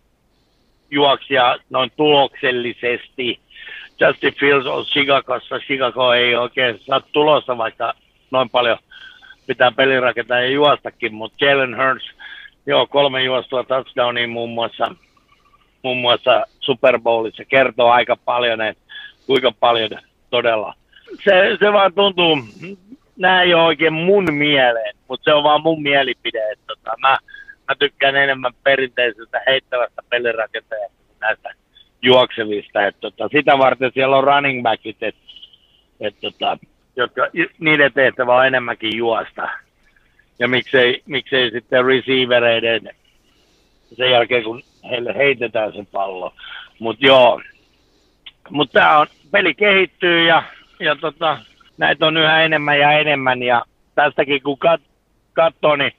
[0.90, 3.40] juoksija noin tuloksellisesti.
[4.01, 5.59] Justin Fields on Chicagossa.
[5.59, 7.94] Chicago ei oikein saa tulossa, vaikka
[8.30, 8.78] noin paljon
[9.46, 12.11] pitää pelirakentaa ja juostakin, mutta Jalen Hurts,
[12.66, 14.94] joo, kolme juostua touchdownia muun muassa,
[15.82, 18.82] muun muassa Super Bowlissa, kertoo aika paljon, että
[19.26, 19.90] kuinka paljon
[20.30, 20.74] todella.
[21.24, 22.38] Se, se vaan tuntuu,
[23.16, 27.18] nämä ei ole oikein mun mieleen, mutta se on vaan mun mielipide, että tota, mä,
[27.68, 31.54] mä tykkään enemmän perinteisestä heittävästä pelirakentajasta kuin näistä
[32.02, 32.86] juoksevista.
[32.86, 35.20] Että tota, sitä varten siellä on running backit, että
[36.00, 36.59] et, tota,
[36.96, 37.28] jotka,
[37.59, 39.48] niiden tehtävä on enemmänkin juosta.
[40.38, 42.90] Ja miksei, miksei sitten receivereiden
[43.96, 46.34] sen jälkeen, kun heille heitetään se pallo.
[46.78, 47.40] Mutta joo,
[48.50, 50.42] mutta tämä on, peli kehittyy ja,
[50.81, 51.39] ja tota,
[51.79, 53.43] näitä on yhä enemmän ja enemmän.
[53.43, 53.64] Ja
[53.95, 54.81] tästäkin kun kat,
[55.33, 55.93] katsoo, niin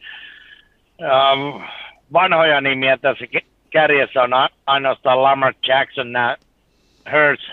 [1.02, 1.64] ähm,
[2.14, 3.26] vanhoja nimiä tässä
[3.70, 4.32] kärjessä on
[4.66, 6.36] ainoastaan Lamar Jackson, nämä
[7.12, 7.52] Hurts,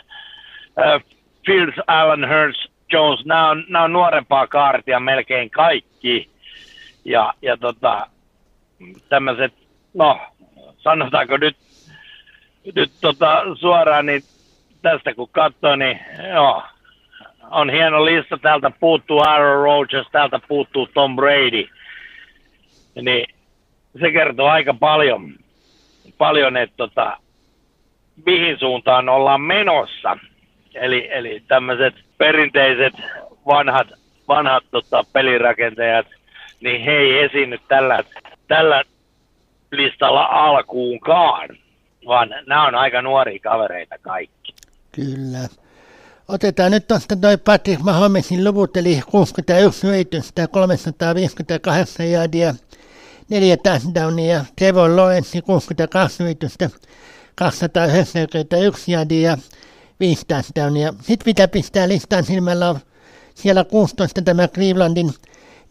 [0.79, 1.03] äh,
[1.47, 6.31] Fields, Allen Hurts, Jones, nämä on, nämä on nuorempaa kaartia melkein kaikki.
[7.05, 8.07] Ja, ja tota,
[9.09, 9.55] tämmöiset,
[9.95, 10.21] no
[10.79, 11.57] sanotaanko nyt,
[12.75, 14.23] nyt tota, suoraan, niin
[14.83, 16.01] tästä kun katsoo, niin
[16.35, 16.63] joo,
[17.51, 18.39] on hieno lista.
[18.39, 21.69] Täältä puuttuu Aaron Rodgers, täältä puuttuu Tom Brady.
[23.03, 23.27] Niin
[24.01, 25.35] se kertoo aika paljon,
[26.19, 27.17] paljon että tota,
[28.27, 30.19] mihin suuntaan ollaan menossa.
[30.75, 32.95] Eli, eli tämmöiset perinteiset
[33.47, 33.89] vanhat,
[34.29, 36.07] vanhat tota, pelirakentajat,
[36.61, 38.05] niin he ei esiinny tällä,
[38.49, 38.83] tällä
[39.73, 41.49] listalla alkuunkaan,
[42.07, 44.55] vaan nämä on aika nuoria kavereita kaikki.
[44.93, 45.66] Kyllä.
[46.29, 52.55] Otetaan nyt tuosta toi Patrick Mahomesin luvut, eli 61 yritystä, 358 jaadia,
[53.29, 56.71] neljä touchdownia, Trevor Lawrence 62 yritystä,
[57.35, 59.39] 291 jaadia,
[60.01, 60.95] viisi touchdownia.
[61.03, 62.79] Sitten mitä pistää listaan silmällä on
[63.35, 65.11] siellä 16 tämä Clevelandin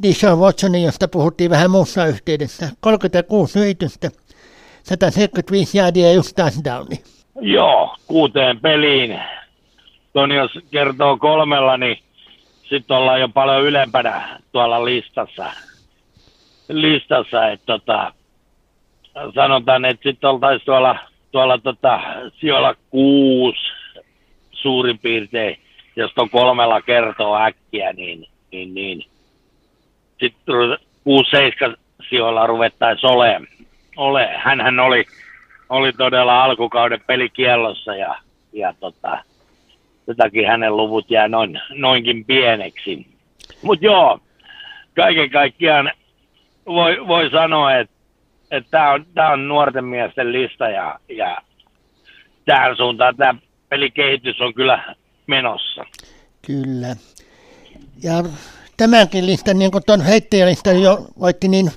[0.03, 2.69] Dishon Watsonin, josta puhuttiin vähän muussa yhteydessä.
[2.79, 4.11] 36 yritystä,
[4.83, 6.35] 175 jaadia ja yksi.
[7.41, 9.19] Joo, kuuteen peliin.
[10.15, 11.97] Toni, jos kertoo kolmella, niin
[12.63, 15.45] sitten ollaan jo paljon ylempänä tuolla listassa.
[16.69, 18.13] listassa että tota,
[19.35, 20.97] sanotaan, että sitten oltaisiin tuolla,
[21.31, 21.99] tuolla tota,
[22.39, 23.59] sijoilla kuusi,
[24.51, 25.59] suurin piirtein,
[25.95, 29.05] jos on kolmella kertoo äkkiä, niin, niin, niin.
[30.19, 30.55] sitten
[31.73, 31.75] 6-7
[32.09, 33.47] sijoilla ruvettaisiin olemaan.
[33.97, 34.29] Ole.
[34.37, 35.05] Hänhän oli,
[35.69, 38.15] oli todella alkukauden pelikiellossa ja,
[38.53, 39.17] ja tota,
[40.05, 43.07] sen hänen luvut jää noin, noinkin pieneksi.
[43.61, 44.19] Mutta joo,
[44.95, 45.91] kaiken kaikkiaan
[46.65, 47.95] voi, voi sanoa, että
[48.51, 51.37] että tämä on, tää on nuorten miesten lista ja, ja
[52.45, 53.35] tähän suuntaan tämä
[53.69, 54.95] pelikehitys on kyllä
[55.27, 55.85] menossa.
[56.47, 56.95] Kyllä.
[58.03, 58.23] Ja
[58.77, 61.71] tämänkin listan, niin kuin tuon heittäjälistan jo voitti, niin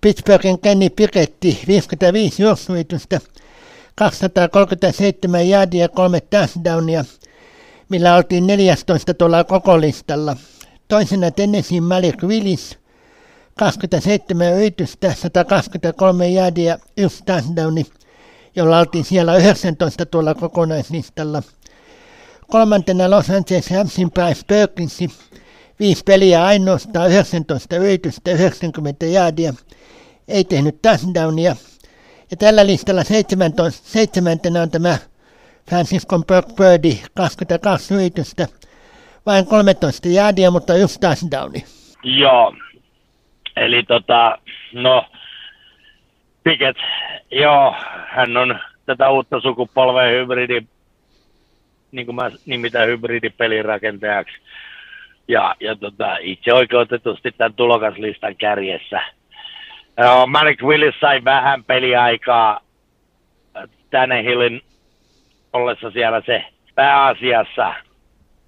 [0.00, 3.20] Pittsburghin Kenny Piketti 55 juoksuitusta,
[3.94, 7.04] 237 jäädiä, kolme touchdownia,
[7.92, 10.36] millä oltiin 14 tuolla koko listalla.
[10.88, 12.78] Toisena Tennessee Malik Willis,
[13.58, 17.86] 27 yritystä, 123 jäädiä, yksi touchdowni,
[18.56, 21.42] jolla oltiin siellä 19 tuolla kokonaislistalla.
[22.50, 25.10] Kolmantena Los Angeles Ramsin Price Perkinsi,
[25.80, 29.54] viisi peliä ainoastaan, 19 yritystä, 90 jäädiä,
[30.28, 31.56] ei tehnyt touchdownia.
[32.30, 34.98] Ja tällä listalla 17, seitsemäntenä on tämä
[35.68, 36.18] Francisco
[36.56, 38.46] Birdie, 22 yritystä,
[39.26, 41.64] vain 13 jäädiä, mutta yksi touchdowni.
[42.02, 42.54] Joo,
[43.56, 44.38] eli tota,
[44.72, 45.04] no,
[46.44, 46.76] Piket,
[47.30, 47.74] joo,
[48.06, 50.62] hän on tätä uutta sukupolvea hybridi,
[51.92, 54.34] niin kuin mä nimitän hybridipelirakentajaksi.
[55.28, 59.00] Ja, ja tota, itse oikeutetusti tämän tulokaslistan kärjessä.
[60.00, 62.60] Uh, Malik Willis sai vähän peliaikaa
[63.90, 64.62] tänne Hillin
[65.52, 66.44] ollessa siellä se
[66.74, 67.74] pääasiassa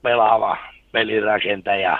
[0.03, 0.57] pelaava
[0.93, 1.99] pelirakentaja.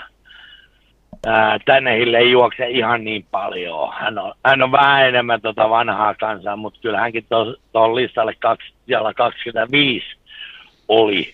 [1.97, 3.93] Hille ei juokse ihan niin paljon.
[3.93, 7.25] Hän on, hän on vähän enemmän tota vanhaa kansaa, mutta kyllä hänkin
[7.71, 8.73] tuohon listalle kaksi,
[9.15, 10.05] 25
[10.87, 11.33] oli.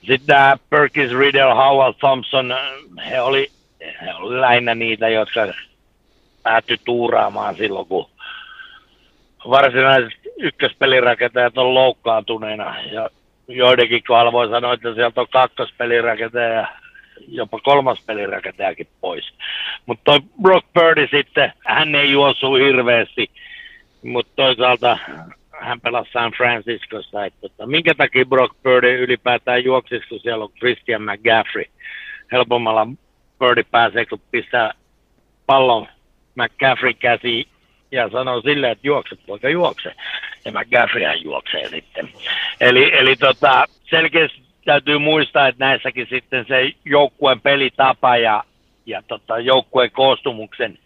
[0.00, 2.54] Sitten tämä Perkins, Riddle, Howell, Thompson,
[3.10, 5.40] he oli, he oli lähinnä niitä, jotka
[6.42, 8.10] päättyi tuuraamaan silloin, kun
[9.50, 12.74] varsinaiset ykköspelirakentajat on loukkaantuneena.
[12.92, 13.10] Ja
[13.48, 16.68] joidenkin kohdalla voi sanoa, että sieltä on kakkospelirakentaja
[17.28, 19.32] jopa kolmas pelirakentajakin pois.
[19.86, 23.30] Mutta toi Brock Purdy sitten, hän ei juossu hirveästi,
[24.02, 24.98] mutta toisaalta
[25.60, 30.52] hän pelasi San Franciscossa, että tota, minkä takia Brock Purdy ylipäätään juoksisi, kun siellä on
[30.52, 31.64] Christian McGaffrey.
[32.32, 32.86] Helpommalla
[33.38, 34.72] Purdy pääsee, kun pistää
[35.46, 35.86] pallon
[36.34, 37.48] McGaffrey käsi
[37.92, 39.94] ja sanoo silleen, että juokse poika juokse.
[40.44, 42.08] Ja McGaffreyhän juoksee sitten.
[42.60, 48.44] Eli, eli tota, selkeästi täytyy muistaa, että näissäkin sitten se joukkueen pelitapa ja,
[48.86, 50.78] ja tota, joukkueen koostumuksen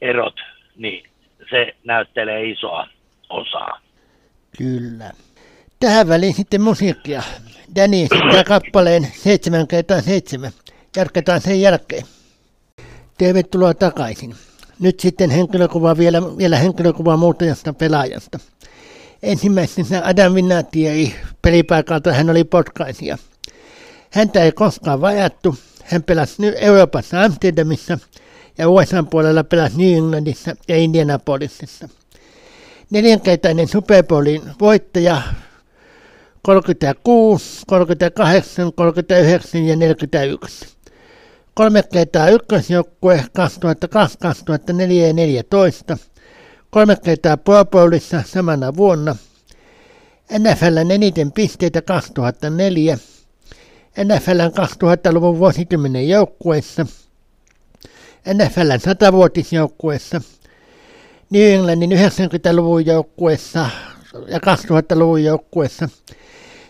[0.00, 0.40] erot,
[0.76, 1.04] niin
[1.50, 2.88] se näyttelee isoa
[3.30, 3.80] osaa.
[4.58, 5.10] Kyllä.
[5.80, 7.22] Tähän väliin sitten musiikkia.
[7.76, 10.50] Danny esittää kappaleen 7 kertaa 7.
[10.96, 12.02] Jatketaan sen jälkeen.
[13.18, 14.34] Tervetuloa takaisin.
[14.82, 18.38] Nyt sitten henkilökuva vielä, vielä henkilökuva muutajasta pelaajasta.
[19.22, 23.18] Ensimmäisenä Adam Vinatieri pelipaikalta hän oli potkaisija.
[24.10, 25.56] Häntä ei koskaan vajattu.
[25.84, 27.98] Hän pelasi nyt Euroopassa Amsterdamissa
[28.58, 31.88] ja USA puolella pelasi New Englandissa ja Indianapolisissa.
[32.90, 35.22] Neljänkertainen Super Bowlin voittaja
[36.42, 40.71] 36, 38, 39 ja 41.
[41.54, 45.98] Kolme kertaa ykkösjoukkue 2002, 2004 ja 14.
[46.70, 49.16] Kolme kertaa Pro Bowlissa samana vuonna.
[50.38, 52.98] NFLn eniten pisteitä 2004.
[54.04, 54.52] NFLn
[54.84, 56.86] 2000-luvun vuosikymmenen joukkueessa.
[58.34, 60.20] NFLn 100-vuotisjoukkueessa.
[61.30, 63.70] New Englandin 90-luvun joukkueessa
[64.28, 65.88] ja 2000-luvun joukkueessa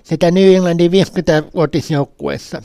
[0.03, 2.63] sekä New Englandin 50-vuotisjoukkueessa.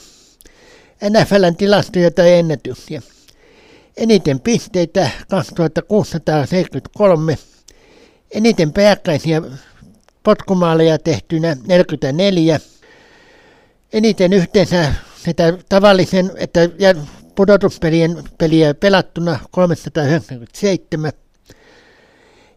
[1.03, 3.01] NFLn tilastoja tai ennätyksiä.
[3.97, 7.37] Eniten pisteitä 2673,
[8.31, 9.41] eniten pääkkäisiä
[10.23, 12.59] potkumaaleja tehtynä 44,
[13.93, 14.93] eniten yhteensä
[15.25, 16.59] sitä tavallisen että
[17.35, 21.11] pudotuspelien peliä pelattuna 397,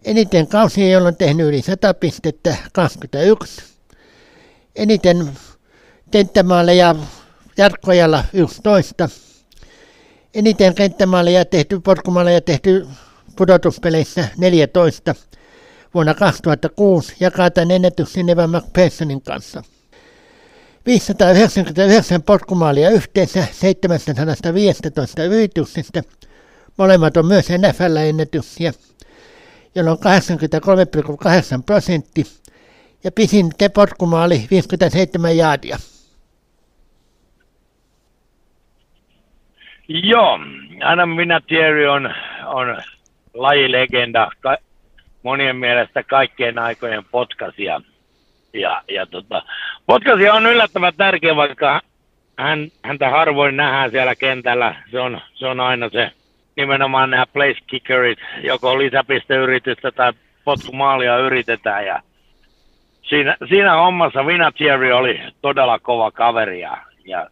[0.04, 3.62] eniten kausia, jolloin tehnyt yli 100 pistettä 21,
[4.76, 5.30] eniten
[6.10, 6.96] tenttämaaleja
[7.60, 9.08] Jarkkojalla 11.
[10.34, 12.86] Eniten kenttämaaleja tehty, potkumaaleja tehty
[13.36, 15.14] pudotuspeleissä 14
[15.94, 19.62] vuonna 2006 jakaa tämän ennätyksen Evan McPhersonin kanssa.
[20.86, 26.02] 599 potkumaalia yhteensä 715 yrityksestä.
[26.76, 28.72] Molemmat on myös NFL-ennätyksiä,
[29.74, 32.26] jolloin 83,8 prosentti
[33.04, 35.78] ja pisin potkumaali 57 jaadia.
[39.92, 40.38] Joo,
[40.84, 42.14] Adam Vinatieri on,
[42.46, 42.76] on
[43.34, 44.56] lajilegenda, ka,
[45.22, 47.80] monien mielestä kaikkien aikojen potkasia.
[48.54, 49.42] Ja, ja tota,
[49.86, 51.80] potkasia on yllättävän tärkeä, vaikka
[52.38, 54.74] hän, häntä harvoin nähdään siellä kentällä.
[54.90, 56.12] Se on, se on aina se
[56.56, 60.12] nimenomaan nämä place kickerit, joko lisäpisteyritystä tai
[60.44, 61.86] potkumaalia yritetään.
[61.86, 62.02] Ja
[63.02, 67.26] siinä, siinä hommassa Vinatieri oli todella kova kaveri ja, ja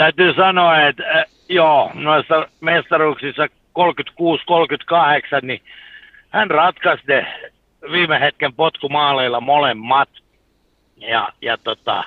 [0.00, 3.50] täytyy sanoa, että äh, joo, noissa mestaruuksissa 36-38,
[5.42, 5.60] niin
[6.30, 7.26] hän ratkaisi ne
[7.92, 10.08] viime hetken potkumaaleilla molemmat.
[10.96, 12.04] Ja, ja tota,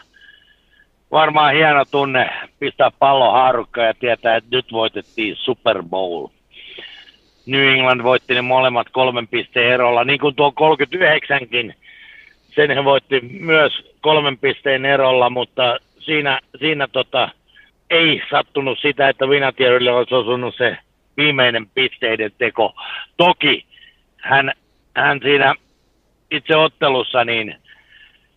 [1.11, 2.29] varmaan hieno tunne
[2.59, 6.27] pistää pallo haarukkaan ja tietää, että nyt voitettiin Super Bowl.
[7.45, 11.73] New England voitti ne molemmat kolmen pisteen erolla, niin kuin tuo 39kin.
[12.55, 17.29] Sen he voitti myös kolmen pisteen erolla, mutta siinä, siinä tota,
[17.89, 20.77] ei sattunut sitä, että Vinatierille olisi osunut se
[21.17, 22.73] viimeinen pisteiden teko.
[23.17, 23.65] Toki
[24.17, 24.51] hän,
[24.95, 25.53] hän siinä
[26.31, 27.55] itse ottelussa niin,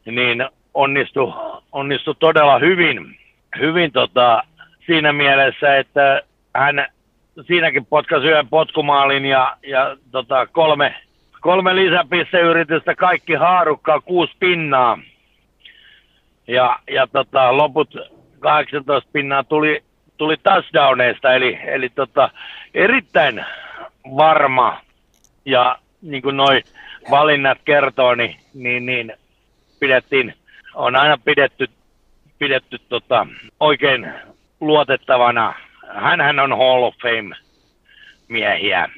[0.05, 1.33] niin onnistui,
[1.73, 3.19] onnistui todella hyvin,
[3.59, 4.43] hyvin tota,
[4.87, 6.23] siinä mielessä, että
[6.55, 6.89] hän
[7.47, 10.95] siinäkin potkasi yhden potkumaalin ja, ja tota, kolme,
[11.41, 14.99] kolme lisäpisteyritystä, kaikki haarukkaa, kuusi pinnaa.
[16.47, 17.97] Ja, ja tota, loput
[18.41, 19.83] 18 pinnaa tuli,
[20.17, 22.31] tuli touchdowneista, eli, eli tota,
[22.75, 23.45] erittäin
[24.17, 24.81] varma
[25.45, 26.63] ja niin kuin noi
[27.11, 29.13] valinnat kertoo, niin, niin, niin
[29.81, 30.35] pidettiin,
[30.75, 31.67] on aina pidetty,
[32.39, 33.27] pidetty tota,
[33.61, 34.13] oikein
[34.61, 35.55] luotettavana.
[35.95, 37.37] Hänhän on Hall of Fame
[38.29, 38.89] miehiä,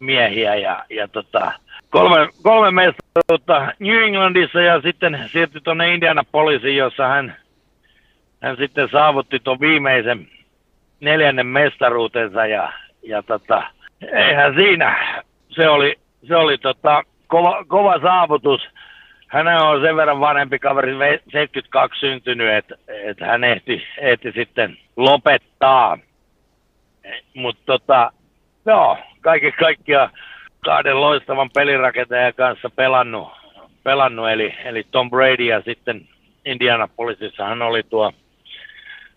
[0.00, 1.52] miehiä ja, ja tota,
[1.90, 7.36] kolme, kolme mestaruutta New Englandissa ja sitten siirtyi tuonne Indianapolisiin, jossa hän
[8.42, 10.28] hän sitten saavutti tuon viimeisen
[11.00, 12.72] neljännen mestaruutensa ja,
[13.02, 13.62] ja tota,
[14.12, 15.96] eihän siinä, se oli,
[16.28, 18.68] se oli tota, kova, kova saavutus.
[19.26, 25.98] hän on sen verran vanhempi kaveri, 72 syntynyt, että, että hän ehti, ehti sitten lopettaa.
[27.34, 28.12] Mutta tota,
[28.66, 30.10] joo, kaiken kaikkiaan
[30.64, 33.28] kahden loistavan pelirakentajan kanssa pelannut,
[33.82, 36.08] pelannut eli, eli Tom Brady ja sitten
[36.44, 38.12] Indianapolisissa hän oli tuo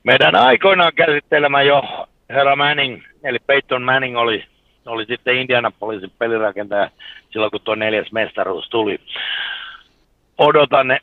[0.03, 4.45] meidän aikoinaan käsittelemä jo herra Manning, eli Peyton Manning oli,
[4.85, 6.89] oli sitten Indianapolisin pelirakentaja
[7.29, 8.99] silloin, kun tuo neljäs mestaruus tuli.
[10.37, 10.99] Odotan,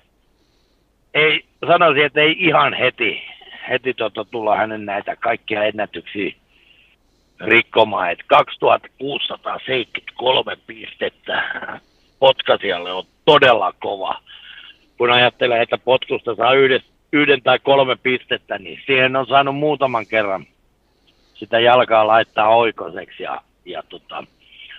[1.14, 3.22] ei, sanoisin, että ei ihan heti,
[3.68, 6.32] heti tota tulla hänen näitä kaikkia ennätyksiä
[7.40, 11.42] rikkomaan, että 2673 pistettä
[12.18, 14.20] potkasijalle on todella kova.
[14.98, 16.80] Kun ajattelee, että potkusta saa yhden,
[17.12, 20.46] yhden tai kolme pistettä, niin siihen on saanut muutaman kerran
[21.34, 24.24] sitä jalkaa laittaa oikoiseksi ja, ja tota,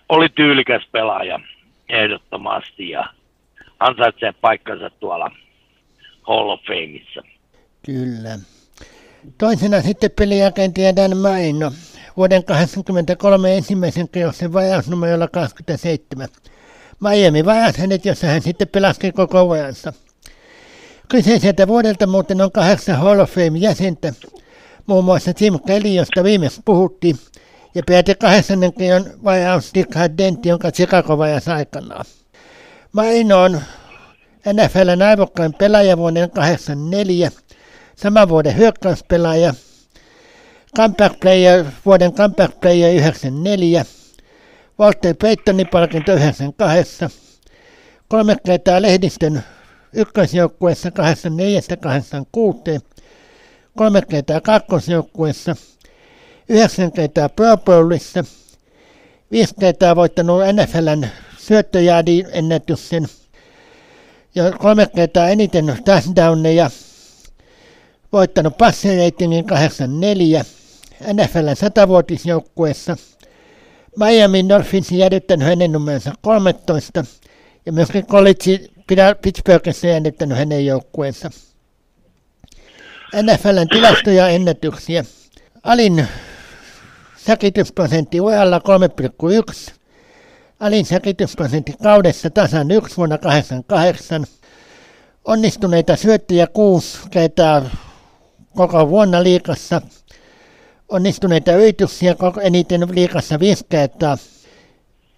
[0.10, 1.40] oli tyylikäs pelaaja
[1.90, 3.06] ehdottomasti ja
[3.80, 5.32] ansaitsee paikkansa tuolla
[6.22, 7.22] Hall of Fameissa.
[7.86, 8.40] Kyllä.
[9.38, 11.72] Toisena sitten peliagenti Dan Maino,
[12.18, 16.28] vuoden 1983 ensimmäisen kierroksen vajausnumerolla 27.
[17.00, 19.94] Miami vajasi hänet, jossa hän sitten pelasi koko ajansa.
[21.10, 24.14] Kyseiseltä vuodelta muuten on kahdeksan Hall of Fame-jäsentä,
[24.88, 27.16] muun muassa Tim Kelly, josta viimeksi puhuttiin,
[27.76, 32.06] ja peräti kahdeksannen on vajaus Dick Dent, jonka Chicago vajasi aikanaan.
[32.92, 33.62] Maino on
[34.54, 37.32] NFLn aivokkain pelaaja vuoden 84,
[37.96, 39.54] saman vuoden hyökkäyspelaaja,
[40.78, 43.86] comeback player, vuoden comeback player 94,
[44.80, 47.10] Walter Paytonin palkinto 98,
[48.08, 49.44] kolme kertaa lehdistön
[49.94, 50.94] ykkösjoukkueessa 84-86,
[53.78, 55.56] kolme kertaa kakkosjoukkueessa,
[56.50, 58.24] yhdeksän kertaa Pro Bowlissa,
[59.32, 63.08] viisi kertaa voittanut NFLn syöttöjaadin ennätyksen
[64.36, 66.70] ja kolme kertaa eniten touchdowneja,
[68.12, 70.46] voittanut passiratingin 84,
[71.14, 72.98] NFLn satavuotisjoukkueessa,
[73.98, 77.06] Miami Dolphins jäädyttänyt hänen numeronsa 13
[77.66, 78.60] ja myöskin college
[79.22, 81.30] Pittsburghissa jäädyttänyt hänen joukkueensa.
[83.24, 85.04] NFLn tilastoja ennätyksiä.
[85.64, 86.08] Alin
[87.18, 88.62] säkitysprosentti ojalla
[89.68, 89.74] 3,1.
[90.60, 94.26] Alin säkitysprosentti kaudessa tasan 1 vuonna 88.
[95.26, 97.70] Onnistuneita syöttöjä 6 kertaa
[98.56, 99.82] koko vuonna liikassa.
[100.90, 104.18] Onnistuneita yrityksiä eniten liikassa 5 kertaa.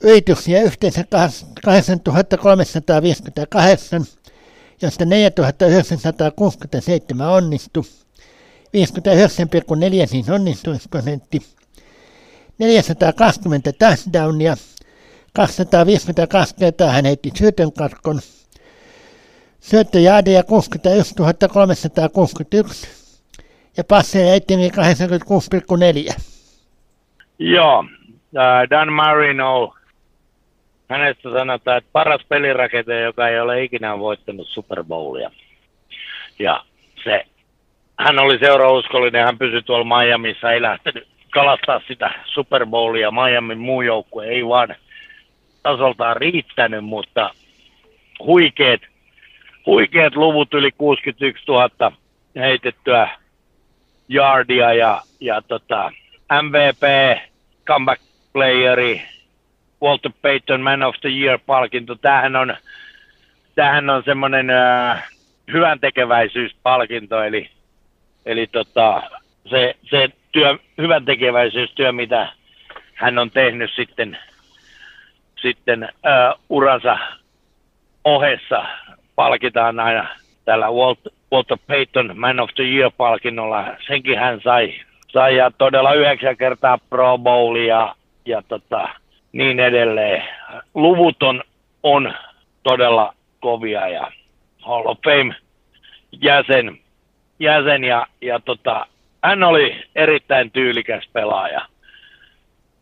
[0.04, 1.04] Yrityksiä yhteensä
[1.64, 4.06] 8358
[4.82, 7.84] josta 4967 onnistui.
[7.84, 7.90] 59,4
[10.06, 11.40] siis onnistumisprosentti.
[12.58, 14.58] 420 touchdownia.
[15.34, 18.20] 252 kertaa hän heitti syötön katkon.
[19.60, 21.16] Syöttöjaadeja 61
[21.54, 22.88] 361
[23.78, 24.60] ja passeja heitti 86,4.
[27.40, 27.86] Joo,
[28.70, 29.74] Dan Marino
[30.92, 35.32] hänestä sanotaan, että paras pelirakentaja, joka ei ole ikinä voittanut Super Bowlia.
[36.40, 36.64] Ja
[37.04, 37.26] se,
[38.00, 43.12] hän oli seurauskollinen, hän pysyi tuolla Miamiissa, ei lähtenyt kalastaa sitä Super Bowlia.
[43.12, 44.76] Miamin muu joukkue ei vaan
[45.64, 47.34] tasoltaan riittänyt, mutta
[48.20, 48.82] huikeet,
[49.66, 51.92] huikeet luvut yli 61 000
[52.36, 53.10] heitettyä
[54.10, 55.92] yardia ja, ja tota,
[56.42, 56.84] MVP,
[57.66, 58.02] comeback
[58.34, 59.02] playeri,
[59.82, 61.96] Walter Payton Man of the Year-palkinto.
[61.96, 62.56] Tämähän on,
[63.56, 65.10] tämähän on semmoinen äh,
[65.54, 67.50] hyvän tekeväisyyspalkinto, eli,
[68.26, 69.04] eli tota,
[69.50, 72.28] se, se työ, hyvän tekeväisyystyö, mitä
[72.94, 74.18] hän on tehnyt sitten,
[75.42, 76.98] sitten äh, uransa
[78.04, 78.66] ohessa,
[79.16, 80.08] palkitaan aina
[80.46, 83.66] tällä Walter, Walter Payton Man of the Year-palkinnolla.
[83.88, 84.74] Senkin hän sai,
[85.08, 88.90] sai ja todella yhdeksän kertaa Pro Bowlia ja tota,
[89.32, 90.24] niin edelleen.
[90.74, 91.44] Luvut on,
[91.84, 92.14] on
[92.64, 94.12] todella kovia ja
[94.62, 95.36] Hall of Fame
[96.12, 96.78] jäsen,
[97.40, 98.86] jäsen ja, ja tota,
[99.24, 101.66] hän oli erittäin tyylikäs pelaaja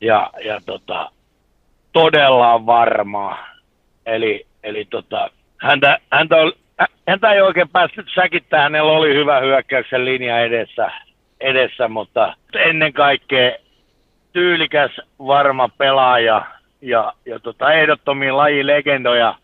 [0.01, 1.11] ja, ja tota,
[1.93, 3.37] todella varma.
[4.05, 6.53] Eli, eli tota, häntä, häntä, oli,
[7.09, 10.91] häntä ei oikein päässyt säkittämään, hänellä oli hyvä hyökkäyksen linja edessä,
[11.39, 13.51] edessä mutta ennen kaikkea
[14.33, 16.45] tyylikäs, varma pelaaja
[16.81, 19.35] ja, ja tota, ehdottomia lajilegendoja.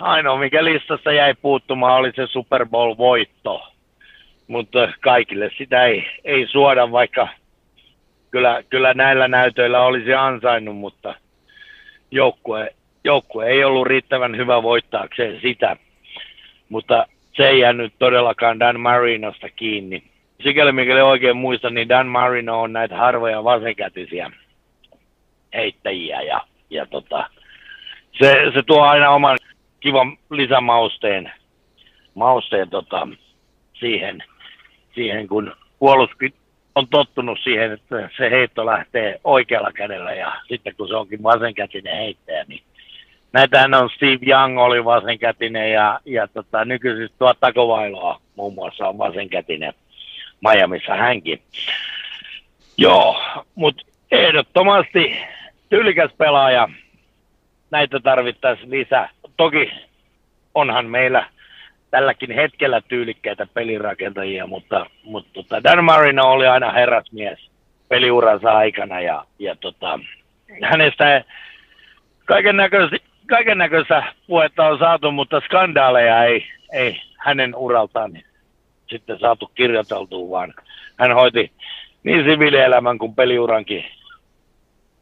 [0.00, 3.72] Ainoa, mikä listassa jäi puuttumaan, oli se Super Bowl-voitto.
[4.46, 7.28] Mutta kaikille sitä ei, ei suoda, vaikka
[8.30, 11.14] kyllä, kyllä näillä näytöillä olisi ansainnut, mutta
[12.10, 12.74] joukkue,
[13.04, 15.76] joukkue ei ollut riittävän hyvä voittaakseen sitä.
[16.68, 20.02] mutta se ei jäänyt todellakaan Dan Marinosta kiinni.
[20.42, 24.30] Sikäli mikäli oikein muistan, niin Dan Marino on näitä harvoja vasenkätisiä
[25.54, 26.40] heittäjiä ja,
[26.70, 27.30] ja tota,
[28.12, 29.38] se, se tuo aina oman
[29.80, 31.32] kivan lisämausteen
[32.14, 33.08] mausteen, tota,
[33.74, 34.24] siihen,
[34.94, 36.32] siihen, kun puolustus
[36.74, 41.96] on tottunut siihen, että se heitto lähtee oikealla kädellä ja sitten kun se onkin vasenkätinen
[41.96, 42.62] heittäjä, niin
[43.32, 48.98] näitähän on Steve Young oli vasenkätinen ja, ja tota, nykyisin tuo Takovailoa muun muassa on
[48.98, 49.74] vasenkätinen
[50.42, 51.42] Miamiissa hänkin.
[52.76, 55.16] Joo, mutta ehdottomasti
[55.68, 56.68] tyylikäs pelaaja,
[57.70, 59.08] näitä tarvittaisiin lisää.
[59.36, 59.72] Toki
[60.54, 61.26] onhan meillä
[61.90, 67.50] tälläkin hetkellä tyylikkäitä pelirakentajia, mutta, mutta tota Dan Marino oli aina herrasmies
[67.88, 69.98] peliuransa aikana ja, ja tota,
[70.62, 71.24] hänestä
[73.26, 78.12] kaiken näköistä puhetta on saatu, mutta skandaaleja ei, ei hänen uraltaan
[78.92, 80.54] sitten saatu kirjoiteltua, vaan
[80.98, 81.52] hän hoiti
[82.02, 83.84] niin siviilielämän kuin peliurankin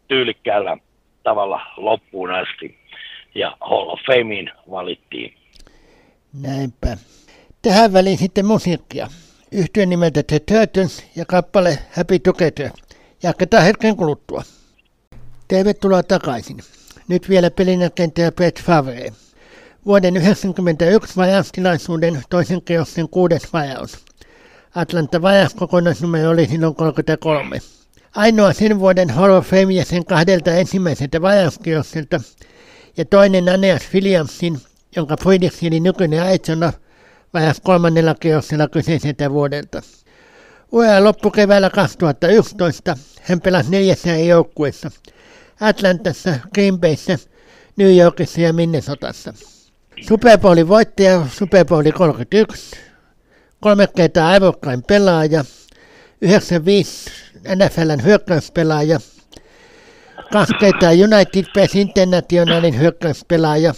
[0.08, 0.76] tyylikkäällä
[1.22, 2.78] tavalla loppuun asti.
[3.34, 5.34] Ja Hall of Fameen valittiin.
[6.42, 6.96] Näinpä.
[7.62, 9.06] Tähän väliin sitten musiikkia.
[9.52, 12.70] Yhtyön nimeltä The Turtles ja kappale Happy Together.
[13.22, 14.42] Jatketaan hetken kuluttua.
[15.48, 16.56] Tervetuloa takaisin.
[17.08, 19.12] Nyt vielä pelinäkentäjä Brett Favre.
[19.86, 24.04] Vuoden 1991 vajaustilaisuuden toisen kierroksen kuudes vajaus.
[24.74, 27.58] Atlanta vajaus kokonaisnumero oli silloin 33.
[28.16, 32.20] Ainoa sen vuoden Hall of Fame ja sen kahdelta ensimmäiseltä vajauskierrokselta
[32.96, 34.60] ja toinen Aneas Williamsin,
[34.96, 36.72] jonka Friedrich eli nykyinen Aitsona
[37.34, 39.82] vajas kolmannella kierroksella kyseiseltä vuodelta.
[40.72, 44.90] Ura loppukeväällä 2011 hän pelasi neljässä joukkueessa–
[45.60, 47.18] Atlantassa, Green Bayssä,
[47.76, 49.34] New Yorkissa ja Minnesotassa.
[50.08, 52.76] Super Bowlin voittaja Super Bowl 31,
[53.60, 55.44] kolme kertaa arvokkain pelaaja,
[56.20, 57.10] 95
[57.56, 59.00] NFLn hyökkäyspelaaja,
[60.32, 63.74] kaksi kertaa United Press Internationalin hyökkäyspelaaja,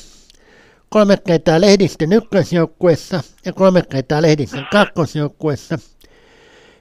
[0.89, 5.79] kolme kertaa lehdistön ykkösjoukkuessa ja kolme kertaa lehdistön kakkosjoukkuessa,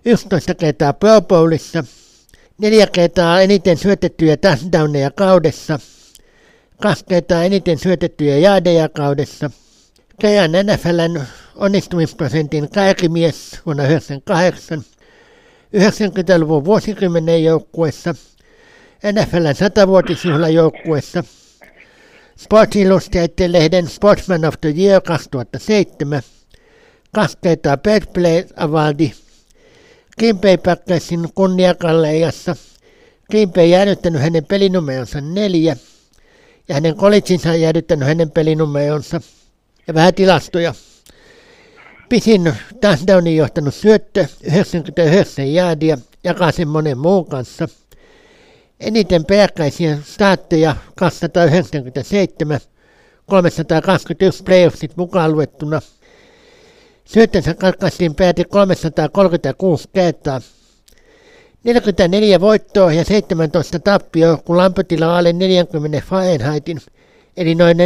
[0.06, 1.84] 11 kertaa Pro Bowlissa–
[2.62, 5.80] neljä kertaa eniten syötettyjä touchdowneja kaudessa,
[6.82, 9.52] kaksi kertaa eniten syötettyjä jaadeja kaudessa,
[10.20, 11.22] kerran NFLn
[11.56, 14.84] onnistumisprosentin kärkimies vuonna 1998,
[15.78, 18.16] 90-luvun vuosikymmenen joukkuessa,
[19.12, 21.24] NFLn satavuotisjuhlajoukkuessa,
[22.38, 26.22] Sports Illustrated-lehden Sportsman of the Year 2007,
[27.12, 29.14] kaksi kertaa Bad Play Awardi
[30.20, 32.56] Kimpei Packersin kunniakalleijassa.
[33.32, 35.76] Kimpei jäädyttänyt hänen pelinumeronsa neljä
[36.72, 39.22] ja hänen colleginsa jäädyttänyt hänen pelinumeronsa
[39.88, 40.74] ja vähän tilastoja.
[42.10, 47.68] Pisin touchdownin johtanut syöttö 99 jäädiä jakaa sen monen muun kanssa.
[48.80, 52.60] Eniten peräkkäisiä startteja 297,
[53.26, 55.82] 321 playoffsit mukaan luettuna–
[57.06, 60.42] Syöttönsä katkaistiin peräti 336 kertaa.
[61.64, 66.82] 44 voittoa ja 17 tappioa, kun lämpötila alle 40 Fahrenheitin,
[67.38, 67.84] eli noin 4,5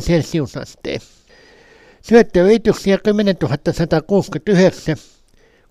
[0.00, 1.00] celsiusasteen.
[2.02, 3.36] Syöttöyrityksiä 10
[3.72, 4.96] 169,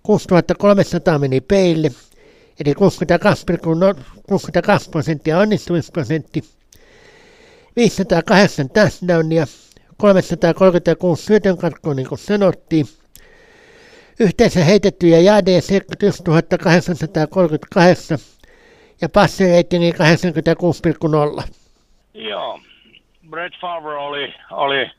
[0.04, 1.92] 6300 meni peille,
[2.60, 2.80] eli 62,62
[4.92, 6.44] prosenttia onnistumisprosentti,
[7.76, 9.48] 508 touchdownia,
[9.98, 12.88] 336 syötön katkoa, niin kuin sanottiin.
[14.20, 16.24] Yhteensä heitettyjä jäädejä 71
[16.64, 18.18] 838
[19.02, 21.44] ja passereitingi 86,0.
[22.14, 22.60] Joo,
[23.30, 24.92] Brett Favre oli, oli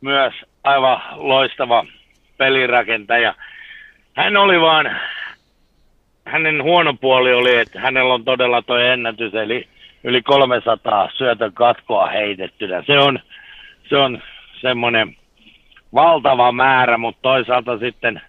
[0.00, 0.34] myös
[0.64, 1.86] aivan loistava
[2.36, 3.34] pelirakentaja.
[4.16, 5.00] Hän oli vaan,
[6.24, 9.68] hänen huono puoli oli, että hänellä on todella tuo ennätys, eli
[10.04, 12.82] yli 300 syötön katkoa heitettynä.
[12.86, 13.18] Se on,
[13.88, 14.22] se on
[14.60, 15.16] semmoinen
[15.94, 18.20] valtava määrä, mutta toisaalta sitten,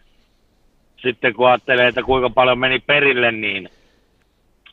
[1.02, 3.70] sitten kun ajattelee, että kuinka paljon meni perille, niin,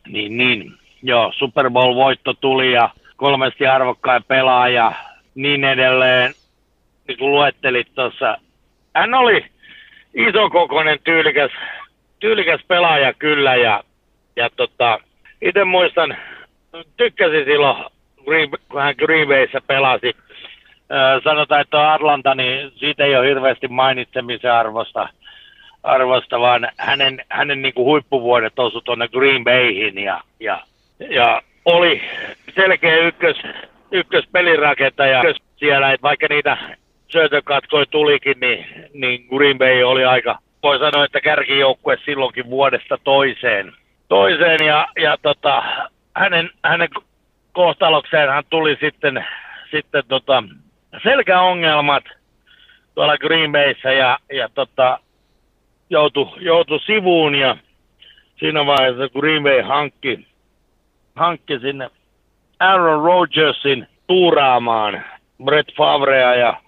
[0.08, 0.72] niin, niin.
[1.02, 4.92] Joo, Super Bowl-voitto tuli ja kolmesti arvokkain pelaaja,
[5.34, 6.34] niin edelleen,
[7.08, 8.38] niin kuin luettelit tuossa.
[8.94, 9.44] Hän oli
[10.14, 11.50] isokokoinen, tyylikäs,
[12.18, 13.84] tyylikäs pelaaja kyllä ja,
[14.36, 14.98] ja tota,
[15.42, 16.16] itse muistan,
[16.96, 17.84] tykkäsin silloin,
[18.68, 20.16] kun hän Green Bayssä pelasi,
[21.24, 25.08] sanotaan, että Atlanta, niin siitä ei ole hirveästi mainitsemisen arvosta,
[25.86, 30.60] arvosta vaan hänen, hänen niin kuin huippuvuodet osui tuonne Green Bayhin ja, ja,
[31.10, 32.02] ja oli
[32.54, 33.36] selkeä ykkös,
[33.92, 35.22] ykköspelirakentaja
[35.56, 36.56] siellä, että vaikka niitä
[37.08, 43.72] syötökatkoi tulikin, niin, niin Green Bay oli aika, voi sanoa, että kärkijoukkue silloinkin vuodesta toiseen.
[44.08, 45.62] Toiseen ja, ja tota,
[46.14, 46.88] hänen, hänen
[47.52, 49.26] kohtalokseen hän tuli sitten,
[49.70, 50.42] sitten tota,
[51.02, 52.04] selkäongelmat
[52.94, 54.98] tuolla Green Bayssä ja, ja tota,
[55.90, 57.56] joutui, joutui sivuun ja
[58.40, 60.26] siinä vaiheessa Green Bay hankki,
[61.14, 61.90] hankki sinne
[62.60, 65.04] Aaron Rodgersin tuuraamaan
[65.44, 66.60] Brett Favrea ja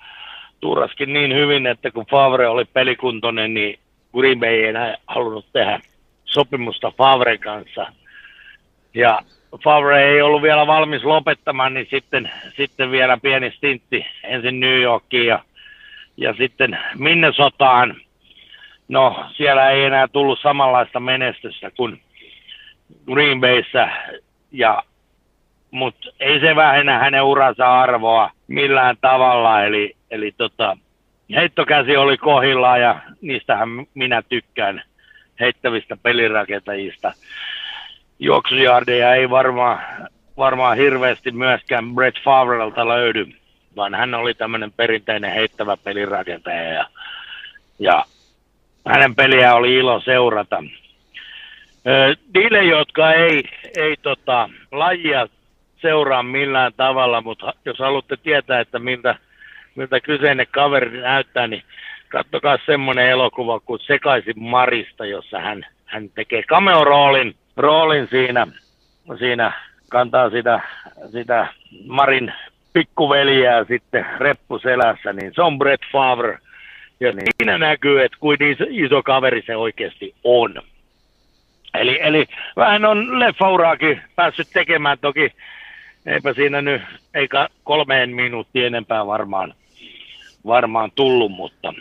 [0.61, 3.79] tuuraskin niin hyvin, että kun Favre oli pelikuntoinen, niin
[4.17, 5.81] Green Bay ei enää halunnut tehdä
[6.25, 7.87] sopimusta Favren kanssa.
[8.95, 9.19] Ja
[9.65, 15.27] Favre ei ollut vielä valmis lopettamaan, niin sitten, sitten vielä pieni stintti ensin New Yorkiin
[15.27, 15.45] ja,
[16.17, 17.97] ja sitten Minnesotaan.
[18.89, 22.01] No, siellä ei enää tullut samanlaista menestystä kuin
[23.07, 23.89] Green Bayssä,
[24.53, 24.83] ja,
[25.71, 29.65] mutta ei se vähennä hänen uransa arvoa millään tavalla.
[29.65, 30.77] Eli, eli tota,
[31.35, 34.83] heittokäsi oli kohillaan ja niistähän minä tykkään
[35.41, 37.13] heittävistä pelirakentajista
[38.19, 39.79] juoksujardeja ei varmaan,
[40.37, 43.27] varmaan hirveästi myöskään Brett Favrelta löydy,
[43.77, 46.87] vaan hän oli tämmöinen perinteinen heittävä pelirakentaja ja,
[47.79, 48.05] ja
[48.89, 50.63] hänen peliä oli ilo seurata.
[52.35, 53.43] Niille, jotka ei,
[53.77, 55.27] ei tota, lajia
[55.83, 59.15] seuraa millään tavalla, mutta jos haluatte tietää, että miltä,
[59.75, 61.63] miltä kyseinen kaveri näyttää, niin
[62.09, 68.47] katsokaa semmoinen elokuva kuin Sekaisin Marista, jossa hän, hän tekee cameo-roolin– roolin siinä,
[69.19, 69.53] siinä
[69.91, 70.61] kantaa sitä,
[71.13, 71.47] sitä
[71.87, 72.33] Marin
[72.73, 76.39] pikkuveliä sitten reppuselässä, niin se on Brett Favre.
[77.01, 80.63] Ja siinä näkyy, että kuin iso, iso kaveri se oikeasti on.
[81.75, 82.27] Eli, eli
[82.57, 85.33] vähän on leffauraakin päässyt tekemään toki.
[86.07, 86.83] Eipä siinä nyt,
[87.15, 89.55] eikä kolmeen minuuttia enempää varmaan,
[90.47, 91.75] varmaan tullut, mutta,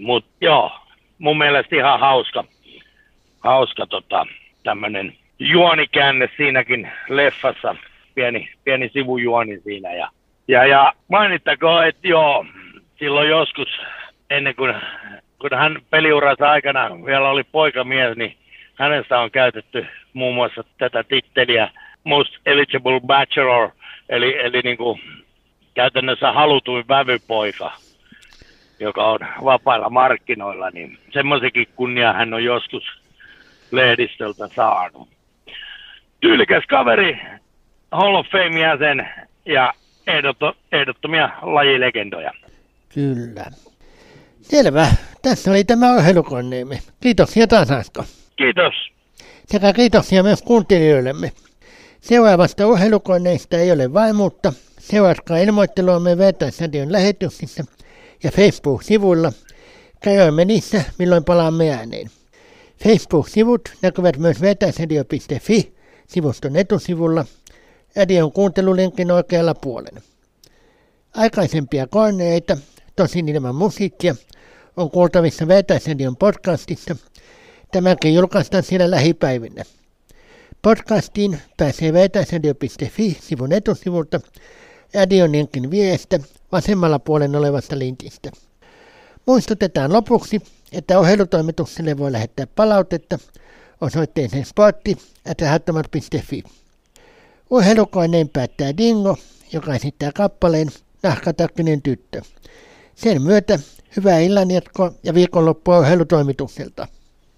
[0.00, 0.72] mutta joo,
[1.18, 2.44] mun mielestä ihan hauska,
[3.40, 4.26] hauska tota,
[4.62, 7.76] tämmöinen juonikäänne siinäkin leffassa,
[8.14, 9.94] pieni, pieni sivujuoni siinä.
[9.94, 10.08] Ja,
[10.48, 12.46] ja, ja mainittakoon, että joo,
[12.98, 13.68] silloin joskus
[14.36, 14.74] ennen kuin
[15.38, 18.36] kun hän peliuransa aikana vielä oli poikamies, niin
[18.74, 21.70] hänestä on käytetty muun muassa tätä titteliä
[22.04, 23.70] Most Eligible Bachelor,
[24.08, 25.00] eli, eli niin kuin
[25.74, 27.72] käytännössä halutuin vävypoika,
[28.80, 32.84] joka on vapailla markkinoilla, niin semmoisenkin kunnia hän on joskus
[33.70, 35.08] lehdistöltä saanut
[36.20, 37.18] tyylikäs kaveri,
[37.92, 39.08] Hall of Fame jäsen
[39.46, 39.72] ja
[40.06, 42.32] ehdotto, ehdottomia lajilegendoja.
[42.94, 43.44] Kyllä.
[44.50, 44.92] Selvä.
[45.22, 46.82] Tässä oli tämä ohjelukoneemme.
[47.00, 48.04] Kiitoksia taas Asko.
[48.36, 48.74] Kiitos.
[49.48, 51.32] Sekä kiitoksia myös kuuntelijoillemme.
[52.00, 54.52] Seuraavasta ohjelukoneista ei ole vaimuutta.
[54.80, 57.64] Seuratkaa ilmoitteluamme Vertaisradion lähetyksissä
[58.22, 59.32] ja Facebook-sivuilla.
[60.00, 62.10] Käydämme niissä, milloin palaamme ääneen.
[62.84, 65.74] Facebook-sivut näkyvät myös vertaisradio.fi
[66.06, 67.24] sivuston etusivulla
[67.96, 70.00] Radion kuuntelulinkin oikealla puolella.
[71.14, 72.56] Aikaisempia koneita,
[72.96, 74.14] tosin ilman musiikkia,
[74.76, 76.96] on kuultavissa Vertaisradion podcastissa.
[77.72, 79.64] Tämäkin julkaistaan siellä lähipäivinä.
[80.62, 84.20] Podcastiin pääsee vertaisradio.fi-sivun etusivulta
[84.94, 86.18] Radion linkin viestä
[86.52, 88.30] vasemmalla puolen olevasta linkistä.
[89.26, 90.40] Muistutetaan lopuksi,
[90.72, 93.18] että ohjelutoimitukselle voi lähettää palautetta–
[93.80, 96.42] osoitteeseen spotti.fi.
[97.50, 99.16] Urheilukoineen päättää Dingo,
[99.52, 100.68] joka esittää kappaleen
[101.02, 102.22] Nahkatakkinen tyttö.
[102.96, 103.58] Sen myötä
[103.96, 106.88] hyvää illanjatkoa ja viikonloppua urheilutoimitukselta.